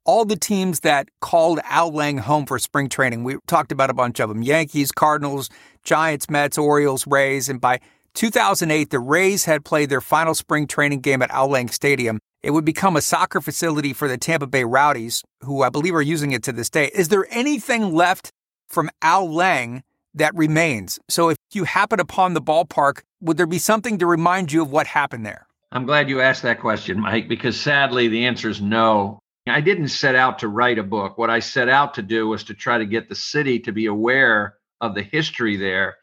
all 0.08 0.26
the 0.26 0.36
teams 0.38 0.80
that 0.80 1.10
called 1.22 1.60
Al 1.66 1.92
Lang 1.92 2.18
home 2.18 2.46
for 2.46 2.60
spring 2.60 2.90
training. 2.90 3.24
We 3.24 3.38
talked 3.48 3.72
about 3.72 3.90
a 3.90 3.94
bunch 3.94 4.20
of 4.20 4.30
them 4.30 4.42
Yankees, 4.42 4.92
Cardinals, 4.92 5.50
Giants, 5.84 6.30
Mets, 6.30 6.58
Orioles, 6.58 7.06
Rays. 7.06 7.50
And 7.50 7.62
by 7.62 7.80
2008, 8.18 8.90
the 8.90 9.00
Rays 9.00 9.46
had 9.46 9.64
played 9.64 9.90
their 9.90 10.02
final 10.02 10.34
spring 10.34 10.66
training 10.66 11.02
game 11.02 11.22
at 11.22 11.30
Al 11.30 11.50
Lang 11.50 11.70
Stadium. 11.70 12.20
It 12.42 12.50
would 12.50 12.66
become 12.66 12.96
a 12.96 13.02
soccer 13.02 13.42
facility 13.42 13.94
for 13.94 14.08
the 14.08 14.18
Tampa 14.18 14.48
Bay 14.48 14.64
Rowdies, 14.64 15.24
who 15.42 15.62
I 15.62 15.70
believe 15.70 15.94
are 15.94 16.02
using 16.02 16.32
it 16.32 16.42
to 16.44 16.52
this 16.52 16.70
day. 16.70 16.90
Is 16.96 17.10
there 17.10 17.28
anything 17.30 17.94
left 17.94 18.32
from 18.68 18.90
Al 19.04 19.32
Lang 19.32 19.84
that 20.16 20.36
remains. 20.36 21.00
So 21.10 21.30
if 21.30 21.38
you 21.54 21.64
happen 21.64 22.00
upon 22.00 22.34
the 22.34 22.42
ballpark, 22.42 23.02
would 23.22 23.38
there 23.38 23.46
be 23.46 23.60
something 23.60 24.00
to 24.00 24.08
remind 24.08 24.52
you 24.52 24.64
of 24.64 24.72
what 24.72 24.88
happened 24.88 25.26
there? 25.26 25.48
I'm 25.72 25.86
glad 25.86 26.10
you 26.10 26.22
asked 26.22 26.44
that 26.44 26.60
question, 26.60 27.00
Mike, 27.00 27.28
because 27.28 27.60
sadly 27.60 28.08
the 28.08 28.26
answer 28.26 28.50
is 28.50 28.62
no. 28.62 29.20
I 29.48 29.62
didn't 29.62 29.90
set 29.90 30.16
out 30.16 30.40
to 30.40 30.48
write 30.48 30.80
a 30.80 30.84
book. 30.84 31.18
What 31.18 31.30
I 31.30 31.40
set 31.40 31.70
out 31.70 31.94
to 31.94 32.02
do 32.02 32.28
was 32.28 32.44
to 32.46 32.54
try 32.54 32.80
to 32.80 32.86
get 32.86 33.10
the 33.10 33.16
city 33.16 33.60
to 33.60 33.72
be 33.72 33.86
aware 33.86 34.56
of 34.82 34.96
the 34.96 35.04
history 35.04 35.56
there 35.56 35.98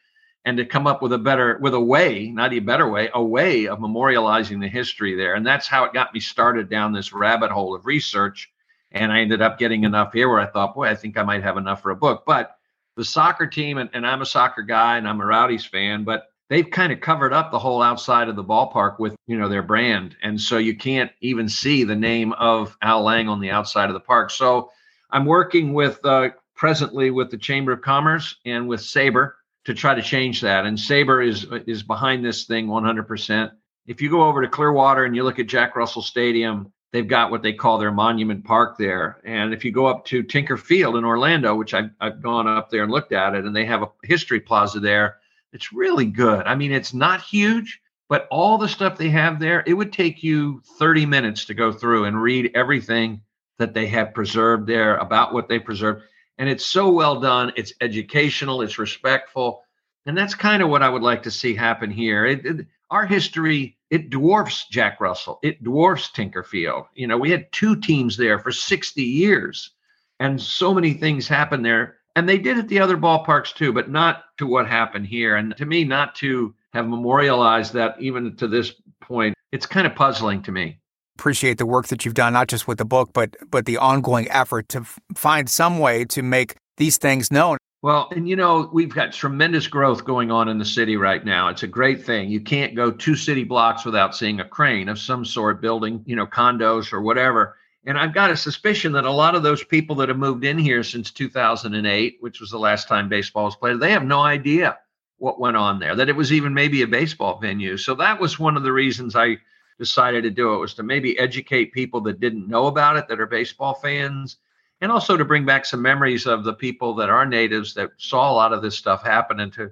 and 0.44 0.58
to 0.58 0.64
come 0.64 0.86
up 0.86 1.00
with 1.00 1.12
a 1.12 1.18
better 1.18 1.58
with 1.60 1.74
a 1.74 1.80
way, 1.80 2.30
not 2.30 2.52
a 2.52 2.58
better 2.58 2.88
way, 2.88 3.10
a 3.14 3.22
way 3.22 3.66
of 3.66 3.78
memorializing 3.78 4.60
the 4.60 4.68
history 4.68 5.16
there. 5.16 5.34
And 5.34 5.46
that's 5.46 5.66
how 5.66 5.84
it 5.84 5.92
got 5.94 6.12
me 6.12 6.20
started 6.20 6.68
down 6.68 6.92
this 6.92 7.12
rabbit 7.12 7.50
hole 7.50 7.74
of 7.74 7.86
research. 7.86 8.50
And 8.92 9.10
I 9.10 9.20
ended 9.20 9.42
up 9.42 9.58
getting 9.58 9.84
enough 9.84 10.12
here 10.12 10.28
where 10.28 10.40
I 10.40 10.46
thought, 10.46 10.74
boy, 10.74 10.86
I 10.86 10.94
think 10.94 11.16
I 11.16 11.22
might 11.22 11.42
have 11.42 11.56
enough 11.56 11.82
for 11.82 11.90
a 11.90 11.96
book. 11.96 12.24
But 12.26 12.56
the 12.96 13.04
soccer 13.04 13.46
team, 13.46 13.78
and, 13.78 13.90
and 13.92 14.06
I'm 14.06 14.22
a 14.22 14.26
soccer 14.26 14.62
guy 14.62 14.98
and 14.98 15.08
I'm 15.08 15.20
a 15.20 15.26
Rowdies 15.26 15.64
fan, 15.64 16.04
but 16.04 16.28
they've 16.48 16.70
kind 16.70 16.92
of 16.92 17.00
covered 17.00 17.32
up 17.32 17.50
the 17.50 17.58
whole 17.58 17.82
outside 17.82 18.28
of 18.28 18.36
the 18.36 18.44
ballpark 18.44 18.98
with 18.98 19.16
you 19.26 19.38
know 19.38 19.48
their 19.48 19.62
brand, 19.62 20.16
and 20.22 20.40
so 20.40 20.58
you 20.58 20.76
can't 20.76 21.10
even 21.20 21.48
see 21.48 21.84
the 21.84 21.96
name 21.96 22.32
of 22.34 22.76
Al 22.82 23.02
Lang 23.02 23.28
on 23.28 23.40
the 23.40 23.50
outside 23.50 23.88
of 23.88 23.94
the 23.94 24.00
park. 24.00 24.30
So 24.30 24.70
I'm 25.10 25.24
working 25.24 25.72
with 25.72 25.98
uh, 26.04 26.30
presently 26.54 27.10
with 27.10 27.30
the 27.30 27.38
Chamber 27.38 27.72
of 27.72 27.80
Commerce 27.80 28.36
and 28.44 28.68
with 28.68 28.80
SABR 28.80 29.32
to 29.64 29.74
try 29.74 29.94
to 29.94 30.02
change 30.02 30.40
that. 30.42 30.66
And 30.66 30.76
SABR 30.76 31.26
is 31.26 31.46
is 31.66 31.82
behind 31.82 32.24
this 32.24 32.44
thing 32.44 32.66
100%. 32.66 33.50
If 33.86 34.00
you 34.00 34.10
go 34.10 34.24
over 34.24 34.42
to 34.42 34.48
Clearwater 34.48 35.04
and 35.04 35.14
you 35.14 35.24
look 35.24 35.38
at 35.38 35.46
Jack 35.46 35.76
Russell 35.76 36.02
Stadium, 36.02 36.72
they've 36.92 37.08
got 37.08 37.30
what 37.30 37.42
they 37.42 37.52
call 37.52 37.78
their 37.78 37.92
monument 37.92 38.44
park 38.44 38.78
there. 38.78 39.20
And 39.24 39.52
if 39.52 39.64
you 39.64 39.72
go 39.72 39.86
up 39.86 40.04
to 40.06 40.22
Tinker 40.22 40.56
Field 40.56 40.96
in 40.96 41.04
Orlando, 41.04 41.54
which 41.54 41.74
I've, 41.74 41.90
I've 42.00 42.22
gone 42.22 42.46
up 42.46 42.70
there 42.70 42.84
and 42.84 42.92
looked 42.92 43.12
at 43.12 43.34
it, 43.34 43.44
and 43.44 43.54
they 43.54 43.64
have 43.64 43.82
a 43.82 43.90
history 44.04 44.40
plaza 44.40 44.80
there, 44.80 45.16
it's 45.52 45.72
really 45.72 46.06
good. 46.06 46.46
I 46.46 46.54
mean, 46.54 46.72
it's 46.72 46.94
not 46.94 47.20
huge, 47.20 47.80
but 48.08 48.28
all 48.30 48.58
the 48.58 48.68
stuff 48.68 48.96
they 48.96 49.10
have 49.10 49.40
there, 49.40 49.64
it 49.66 49.74
would 49.74 49.92
take 49.92 50.22
you 50.22 50.62
30 50.78 51.04
minutes 51.06 51.44
to 51.46 51.54
go 51.54 51.72
through 51.72 52.04
and 52.04 52.22
read 52.22 52.50
everything 52.54 53.20
that 53.58 53.74
they 53.74 53.86
have 53.86 54.14
preserved 54.14 54.66
there 54.66 54.96
about 54.96 55.32
what 55.32 55.48
they 55.48 55.58
preserved. 55.58 56.02
And 56.38 56.48
it's 56.48 56.66
so 56.66 56.90
well 56.90 57.20
done. 57.20 57.52
It's 57.56 57.72
educational, 57.80 58.62
it's 58.62 58.78
respectful. 58.78 59.62
And 60.06 60.16
that's 60.16 60.34
kind 60.34 60.62
of 60.62 60.68
what 60.68 60.82
I 60.82 60.88
would 60.88 61.02
like 61.02 61.22
to 61.22 61.30
see 61.30 61.54
happen 61.54 61.90
here. 61.90 62.26
It, 62.26 62.44
it, 62.44 62.66
our 62.90 63.06
history 63.06 63.76
it 63.94 64.10
dwarfs 64.10 64.66
Jack 64.66 65.00
Russell. 65.00 65.38
It 65.44 65.62
dwarfs 65.62 66.10
Tinker 66.10 66.42
Field. 66.42 66.86
You 66.94 67.06
know, 67.06 67.16
we 67.16 67.30
had 67.30 67.52
two 67.52 67.76
teams 67.76 68.16
there 68.16 68.40
for 68.40 68.50
60 68.50 69.00
years, 69.00 69.70
and 70.18 70.42
so 70.42 70.74
many 70.74 70.94
things 70.94 71.28
happened 71.28 71.64
there. 71.64 71.98
And 72.16 72.28
they 72.28 72.38
did 72.38 72.58
at 72.58 72.66
the 72.66 72.80
other 72.80 72.96
ballparks 72.96 73.54
too, 73.54 73.72
but 73.72 73.88
not 73.88 74.24
to 74.38 74.48
what 74.48 74.66
happened 74.66 75.06
here. 75.06 75.36
And 75.36 75.56
to 75.56 75.64
me, 75.64 75.84
not 75.84 76.16
to 76.16 76.56
have 76.72 76.88
memorialized 76.88 77.72
that 77.74 77.94
even 78.00 78.34
to 78.36 78.48
this 78.48 78.72
point, 79.00 79.36
it's 79.52 79.64
kind 79.64 79.86
of 79.86 79.94
puzzling 79.94 80.42
to 80.42 80.50
me. 80.50 80.80
Appreciate 81.16 81.58
the 81.58 81.66
work 81.66 81.88
that 81.88 82.04
you've 82.04 82.14
done, 82.14 82.32
not 82.32 82.48
just 82.48 82.66
with 82.66 82.78
the 82.78 82.84
book, 82.84 83.10
but 83.12 83.36
but 83.50 83.66
the 83.66 83.76
ongoing 83.76 84.28
effort 84.30 84.68
to 84.70 84.80
f- 84.80 84.98
find 85.14 85.48
some 85.48 85.78
way 85.78 86.04
to 86.06 86.22
make 86.22 86.56
these 86.76 86.98
things 86.98 87.30
known. 87.30 87.56
Well, 87.82 88.08
and 88.12 88.26
you 88.26 88.34
know, 88.34 88.70
we've 88.72 88.94
got 88.94 89.12
tremendous 89.12 89.66
growth 89.66 90.04
going 90.04 90.30
on 90.30 90.48
in 90.48 90.58
the 90.58 90.64
city 90.64 90.96
right 90.96 91.24
now. 91.24 91.48
It's 91.48 91.62
a 91.62 91.68
great 91.68 92.02
thing. 92.02 92.30
You 92.30 92.40
can't 92.40 92.74
go 92.74 92.90
two 92.90 93.14
city 93.14 93.44
blocks 93.44 93.84
without 93.84 94.16
seeing 94.16 94.40
a 94.40 94.44
crane 94.44 94.88
of 94.88 94.98
some 94.98 95.24
sort 95.24 95.60
building, 95.60 96.02
you 96.06 96.16
know, 96.16 96.26
condos 96.26 96.92
or 96.92 97.02
whatever. 97.02 97.56
And 97.86 97.98
I've 97.98 98.14
got 98.14 98.30
a 98.30 98.36
suspicion 98.36 98.92
that 98.92 99.04
a 99.04 99.10
lot 99.10 99.34
of 99.34 99.42
those 99.42 99.62
people 99.62 99.96
that 99.96 100.08
have 100.08 100.16
moved 100.16 100.44
in 100.44 100.56
here 100.56 100.82
since 100.82 101.10
2008, 101.10 102.16
which 102.20 102.40
was 102.40 102.50
the 102.50 102.58
last 102.58 102.88
time 102.88 103.10
baseball 103.10 103.44
was 103.44 103.56
played, 103.56 103.78
they 103.80 103.90
have 103.90 104.04
no 104.04 104.20
idea 104.20 104.78
what 105.18 105.38
went 105.38 105.56
on 105.56 105.78
there, 105.78 105.94
that 105.94 106.08
it 106.08 106.16
was 106.16 106.32
even 106.32 106.54
maybe 106.54 106.82
a 106.82 106.86
baseball 106.86 107.38
venue. 107.38 107.76
So 107.76 107.94
that 107.96 108.18
was 108.18 108.38
one 108.38 108.56
of 108.56 108.62
the 108.62 108.72
reasons 108.72 109.14
I 109.14 109.36
decided 109.78 110.22
to 110.24 110.30
do 110.30 110.54
it 110.54 110.58
was 110.58 110.74
to 110.74 110.82
maybe 110.82 111.18
educate 111.18 111.72
people 111.72 112.00
that 112.02 112.20
didn't 112.20 112.48
know 112.48 112.66
about 112.66 112.96
it, 112.96 113.08
that 113.08 113.20
are 113.20 113.26
baseball 113.26 113.74
fans, 113.74 114.36
and 114.80 114.92
also 114.92 115.16
to 115.16 115.24
bring 115.24 115.44
back 115.44 115.64
some 115.64 115.82
memories 115.82 116.26
of 116.26 116.44
the 116.44 116.54
people 116.54 116.94
that 116.94 117.10
are 117.10 117.26
natives 117.26 117.74
that 117.74 117.90
saw 117.96 118.30
a 118.30 118.34
lot 118.34 118.52
of 118.52 118.62
this 118.62 118.76
stuff 118.76 119.02
happen 119.02 119.40
and 119.40 119.52
to 119.52 119.70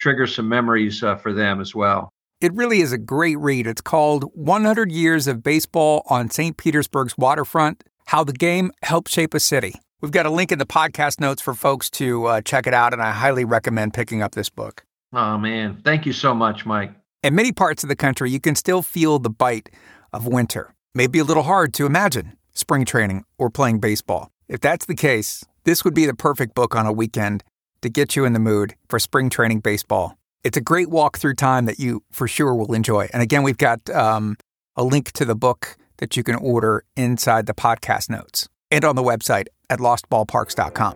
trigger 0.00 0.26
some 0.26 0.48
memories 0.48 1.02
uh, 1.02 1.16
for 1.16 1.32
them 1.32 1.60
as 1.60 1.74
well. 1.74 2.10
It 2.40 2.52
really 2.54 2.80
is 2.80 2.92
a 2.92 2.98
great 2.98 3.38
read. 3.38 3.66
It's 3.66 3.80
called 3.80 4.24
100 4.34 4.92
Years 4.92 5.26
of 5.26 5.42
Baseball 5.42 6.02
on 6.10 6.30
St. 6.30 6.56
Petersburg's 6.56 7.16
Waterfront 7.16 7.84
How 8.06 8.24
the 8.24 8.32
Game 8.32 8.70
Helped 8.82 9.10
Shape 9.10 9.34
a 9.34 9.40
City. 9.40 9.74
We've 10.00 10.10
got 10.10 10.26
a 10.26 10.30
link 10.30 10.52
in 10.52 10.58
the 10.58 10.66
podcast 10.66 11.20
notes 11.20 11.40
for 11.40 11.54
folks 11.54 11.88
to 11.90 12.26
uh, 12.26 12.40
check 12.42 12.66
it 12.66 12.74
out, 12.74 12.92
and 12.92 13.00
I 13.00 13.12
highly 13.12 13.46
recommend 13.46 13.94
picking 13.94 14.20
up 14.20 14.34
this 14.34 14.50
book. 14.50 14.84
Oh, 15.14 15.38
man. 15.38 15.80
Thank 15.82 16.04
you 16.04 16.12
so 16.12 16.34
much, 16.34 16.66
Mike. 16.66 16.92
In 17.24 17.34
many 17.34 17.52
parts 17.52 17.82
of 17.82 17.88
the 17.88 17.96
country, 17.96 18.30
you 18.30 18.38
can 18.38 18.54
still 18.54 18.82
feel 18.82 19.18
the 19.18 19.30
bite 19.30 19.70
of 20.12 20.26
winter. 20.26 20.74
Maybe 20.94 21.18
a 21.18 21.24
little 21.24 21.44
hard 21.44 21.72
to 21.72 21.86
imagine 21.86 22.36
spring 22.52 22.84
training 22.84 23.24
or 23.38 23.48
playing 23.48 23.80
baseball. 23.80 24.30
If 24.46 24.60
that's 24.60 24.84
the 24.84 24.94
case, 24.94 25.42
this 25.64 25.86
would 25.86 25.94
be 25.94 26.04
the 26.04 26.12
perfect 26.12 26.54
book 26.54 26.76
on 26.76 26.84
a 26.84 26.92
weekend 26.92 27.42
to 27.80 27.88
get 27.88 28.14
you 28.14 28.26
in 28.26 28.34
the 28.34 28.38
mood 28.38 28.74
for 28.90 28.98
spring 28.98 29.30
training 29.30 29.60
baseball. 29.60 30.18
It's 30.44 30.58
a 30.58 30.60
great 30.60 30.90
walk 30.90 31.16
through 31.16 31.36
time 31.36 31.64
that 31.64 31.78
you 31.78 32.02
for 32.12 32.28
sure 32.28 32.54
will 32.54 32.74
enjoy. 32.74 33.08
And 33.14 33.22
again, 33.22 33.42
we've 33.42 33.56
got 33.56 33.88
um, 33.88 34.36
a 34.76 34.84
link 34.84 35.12
to 35.12 35.24
the 35.24 35.34
book 35.34 35.78
that 36.00 36.18
you 36.18 36.24
can 36.24 36.34
order 36.34 36.84
inside 36.94 37.46
the 37.46 37.54
podcast 37.54 38.10
notes 38.10 38.50
and 38.70 38.84
on 38.84 38.96
the 38.96 39.02
website 39.02 39.46
at 39.70 39.78
lostballparks.com. 39.78 40.94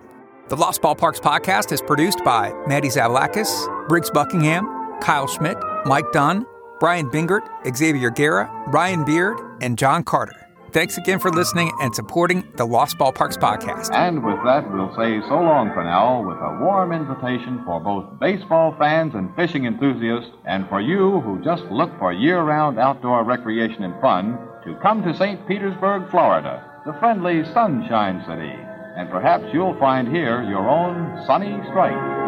The 0.49 0.57
Lost 0.57 0.83
Ballparks 0.83 1.21
podcast 1.21 1.73
is 1.73 1.81
produced 1.81 2.23
by 2.23 2.53
Maddie 2.67 2.89
Zavlakis, 2.89 3.89
Briggs 3.89 4.11
Buckingham, 4.11 4.78
Kyle 5.01 5.27
Schmidt, 5.27 5.59
Mike 5.85 6.11
Dunn, 6.13 6.45
Brian 6.81 7.11
Bingert, 7.11 7.43
Xavier 7.77 8.11
Guerra, 8.11 8.51
Ryan 8.69 9.05
Beard, 9.05 9.39
and 9.61 9.77
John 9.77 10.05
Carter. 10.05 10.35
Thanks 10.71 10.99
again 10.99 11.19
for 11.19 11.31
listening 11.33 11.73
and 11.81 11.95
supporting 11.95 12.47
the 12.57 12.67
Lost 12.67 12.99
Ballparks 12.99 13.39
podcast. 13.39 13.91
And 13.95 14.23
with 14.23 14.37
that, 14.45 14.71
we'll 14.71 14.95
say 14.95 15.19
so 15.27 15.41
long 15.41 15.73
for 15.73 15.83
now 15.83 16.21
with 16.21 16.37
a 16.37 16.59
warm 16.63 16.93
invitation 16.93 17.63
for 17.65 17.81
both 17.81 18.21
baseball 18.21 18.77
fans 18.79 19.15
and 19.15 19.35
fishing 19.35 19.65
enthusiasts, 19.65 20.31
and 20.45 20.69
for 20.69 20.83
you 20.83 21.21
who 21.23 21.43
just 21.43 21.65
look 21.71 21.91
for 21.99 22.13
year 22.13 22.43
round 22.43 22.79
outdoor 22.79 23.25
recreation 23.25 23.83
and 23.83 23.99
fun, 24.03 24.39
to 24.65 24.75
come 24.83 25.03
to 25.05 25.17
St. 25.17 25.49
Petersburg, 25.49 26.11
Florida, 26.11 26.63
the 26.85 26.93
friendly 27.01 27.45
Sunshine 27.55 28.23
City. 28.29 28.53
And 28.97 29.09
perhaps 29.09 29.45
you'll 29.55 29.79
find 29.79 30.07
here 30.07 30.43
your 30.43 30.69
own 30.69 31.25
sunny 31.27 31.59
strike. 31.71 32.28